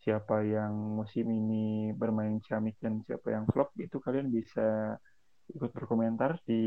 siapa 0.00 0.40
yang 0.42 0.72
musim 0.72 1.28
ini 1.28 1.92
bermain 1.92 2.40
ciamik 2.40 2.80
dan 2.80 3.04
siapa 3.04 3.32
yang 3.32 3.44
flop 3.48 3.70
itu 3.76 4.00
kalian 4.00 4.32
bisa 4.32 4.96
ikut 5.52 5.70
berkomentar 5.76 6.40
di 6.48 6.64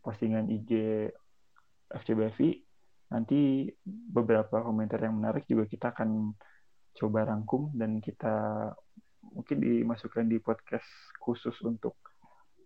postingan 0.00 0.46
IG 0.46 0.70
FCBFI. 1.90 2.50
Nanti 3.14 3.70
beberapa 3.86 4.62
komentar 4.66 4.98
yang 5.02 5.18
menarik 5.22 5.46
juga 5.46 5.70
kita 5.70 5.94
akan 5.94 6.34
coba 6.96 7.28
rangkum 7.28 7.70
dan 7.76 8.02
kita 8.02 8.34
mungkin 9.22 9.58
dimasukkan 9.60 10.26
di 10.26 10.40
podcast 10.40 10.88
khusus 11.20 11.54
untuk 11.62 11.94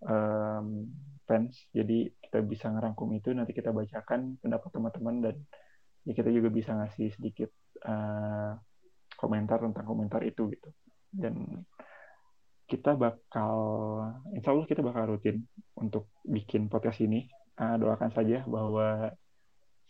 um, 0.07 0.89
fans. 1.27 1.69
Jadi 1.75 2.09
kita 2.23 2.41
bisa 2.47 2.71
ngerangkum 2.73 3.11
itu 3.17 3.35
nanti 3.35 3.53
kita 3.53 3.75
bacakan 3.75 4.39
pendapat 4.41 4.71
teman-teman 4.73 5.17
dan 5.21 5.37
ya 6.07 6.13
kita 6.17 6.31
juga 6.33 6.49
bisa 6.49 6.73
ngasih 6.73 7.13
sedikit 7.13 7.51
uh, 7.85 8.57
komentar 9.21 9.61
tentang 9.61 9.85
komentar 9.85 10.25
itu 10.25 10.49
gitu. 10.49 10.71
Dan 11.11 11.67
kita 12.71 12.95
bakal, 12.95 13.55
insya 14.31 14.55
Allah 14.55 14.67
kita 14.71 14.81
bakal 14.81 15.11
rutin 15.11 15.43
untuk 15.75 16.07
bikin 16.23 16.71
podcast 16.71 17.03
ini. 17.03 17.27
Uh, 17.61 17.77
doakan 17.77 18.09
saja 18.09 18.41
bahwa 18.49 19.13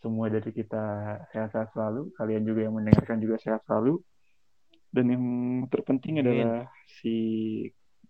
semua 0.03 0.27
dari 0.27 0.51
kita 0.51 0.83
sehat-sehat 1.31 1.71
selalu, 1.71 2.11
kalian 2.19 2.43
juga 2.43 2.67
yang 2.67 2.75
mendengarkan 2.75 3.23
juga 3.23 3.39
sehat 3.39 3.63
selalu, 3.63 4.03
dan 4.91 5.07
yang 5.07 5.25
terpenting 5.71 6.19
Amin. 6.19 6.27
adalah 6.27 6.67
si 6.99 7.15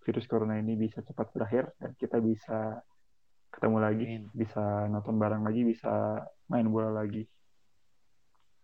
virus 0.02 0.26
corona 0.26 0.58
ini 0.58 0.74
bisa 0.74 1.06
cepat 1.06 1.30
berakhir 1.30 1.78
dan 1.78 1.94
kita 1.94 2.18
bisa 2.18 2.82
ketemu 3.54 3.78
lagi, 3.78 4.06
Amin. 4.10 4.24
bisa 4.34 4.90
nonton 4.90 5.22
bareng 5.22 5.46
lagi, 5.46 5.62
bisa 5.62 6.26
main 6.50 6.66
bola 6.66 6.90
lagi. 6.90 7.22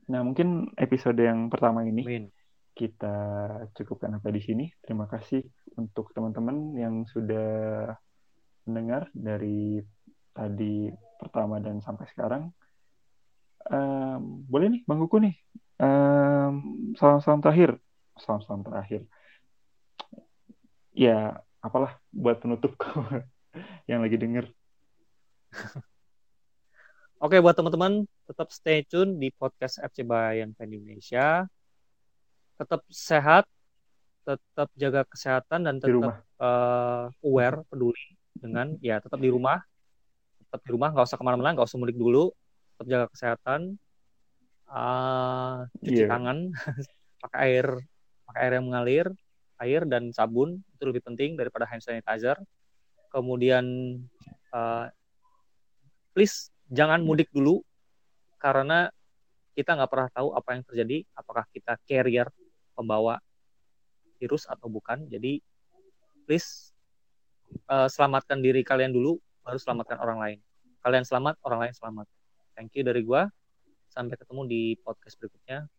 Nah, 0.09 0.25
mungkin 0.25 0.71
episode 0.79 1.19
yang 1.19 1.51
pertama 1.51 1.85
ini 1.85 2.01
Amin. 2.07 2.25
kita 2.73 3.15
cukupkan 3.75 4.17
sampai 4.17 4.33
di 4.33 4.41
sini. 4.41 4.65
Terima 4.81 5.05
kasih 5.05 5.45
untuk 5.77 6.09
teman-teman 6.15 6.73
yang 6.73 7.05
sudah 7.05 7.91
mendengar 8.65 9.11
dari 9.13 9.83
tadi 10.37 10.93
pertama 11.17 11.57
dan 11.57 11.81
sampai 11.81 12.05
sekarang. 12.13 12.53
Um, 13.67 14.45
boleh 14.45 14.69
nih, 14.77 14.81
Bang 14.85 15.01
Kuku 15.01 15.17
nih. 15.25 15.35
Um, 15.81 16.93
salam-salam 16.93 17.41
terakhir 17.41 17.81
salam-salam 18.21 18.65
terakhir. 18.65 19.05
Ya, 20.97 21.45
apalah 21.61 22.01
buat 22.09 22.41
penutup 22.41 22.73
yang 23.89 24.01
lagi 24.01 24.17
denger. 24.17 24.49
Oke, 27.23 27.41
buat 27.41 27.57
teman-teman 27.57 28.05
tetap 28.29 28.53
stay 28.53 28.85
tune 28.85 29.17
di 29.17 29.33
podcast 29.33 29.81
FC 29.81 30.05
Bayern 30.05 30.53
Fan 30.53 30.69
Indonesia. 30.69 31.49
Tetap 32.57 32.81
sehat, 32.89 33.45
tetap 34.25 34.69
jaga 34.77 35.01
kesehatan 35.05 35.65
dan 35.65 35.75
tetap 35.81 36.25
uh, 36.41 37.09
aware, 37.25 37.65
peduli 37.69 38.17
dengan 38.37 38.77
ya 38.85 39.01
tetap 39.01 39.17
di 39.17 39.33
rumah, 39.33 39.61
tetap 40.47 40.61
di 40.63 40.71
rumah, 40.71 40.95
nggak 40.95 41.07
usah 41.07 41.19
ke 41.19 41.25
mana-mana, 41.27 41.51
nggak 41.53 41.67
usah 41.67 41.79
mudik 41.79 41.99
dulu, 41.99 42.31
tetap 42.75 42.85
jaga 42.87 43.05
kesehatan, 43.11 43.75
uh, 44.71 45.65
cuci 45.81 46.03
Iya. 46.05 46.09
tangan 46.11 46.37
pakai 47.23 47.39
air 47.49 47.67
pakai 48.27 48.39
air 48.43 48.53
yang 48.59 48.65
mengalir 48.67 49.05
air 49.57 49.81
dan 49.89 50.13
sabun 50.13 50.61
itu 50.77 50.83
lebih 50.85 51.01
penting 51.01 51.33
daripada 51.33 51.65
hand 51.65 51.81
sanitizer 51.81 52.37
kemudian 53.09 53.65
uh, 54.53 54.85
please 56.13 56.51
jangan 56.69 57.01
mudik 57.01 57.31
dulu 57.31 57.63
karena 58.37 58.91
kita 59.57 59.73
nggak 59.73 59.89
pernah 59.89 60.09
tahu 60.13 60.29
apa 60.37 60.49
yang 60.53 60.63
terjadi 60.67 60.97
apakah 61.17 61.45
kita 61.49 61.73
carrier 61.89 62.29
pembawa 62.77 63.17
virus 64.21 64.45
atau 64.45 64.69
bukan 64.69 65.09
jadi 65.09 65.41
please 66.29 66.69
uh, 67.65 67.89
selamatkan 67.89 68.37
diri 68.37 68.61
kalian 68.61 68.93
dulu 68.93 69.17
baru 69.47 69.55
selamatkan 69.55 69.95
orang 70.03 70.19
lain. 70.19 70.39
Kalian 70.83 71.07
selamat 71.07 71.39
orang 71.47 71.59
lain 71.63 71.73
selamat. 71.79 72.07
Thank 72.59 72.75
you 72.75 72.83
dari 72.83 72.99
gua. 73.07 73.31
Sampai 73.87 74.19
ketemu 74.19 74.43
di 74.43 74.75
podcast 74.83 75.15
berikutnya 75.15 75.71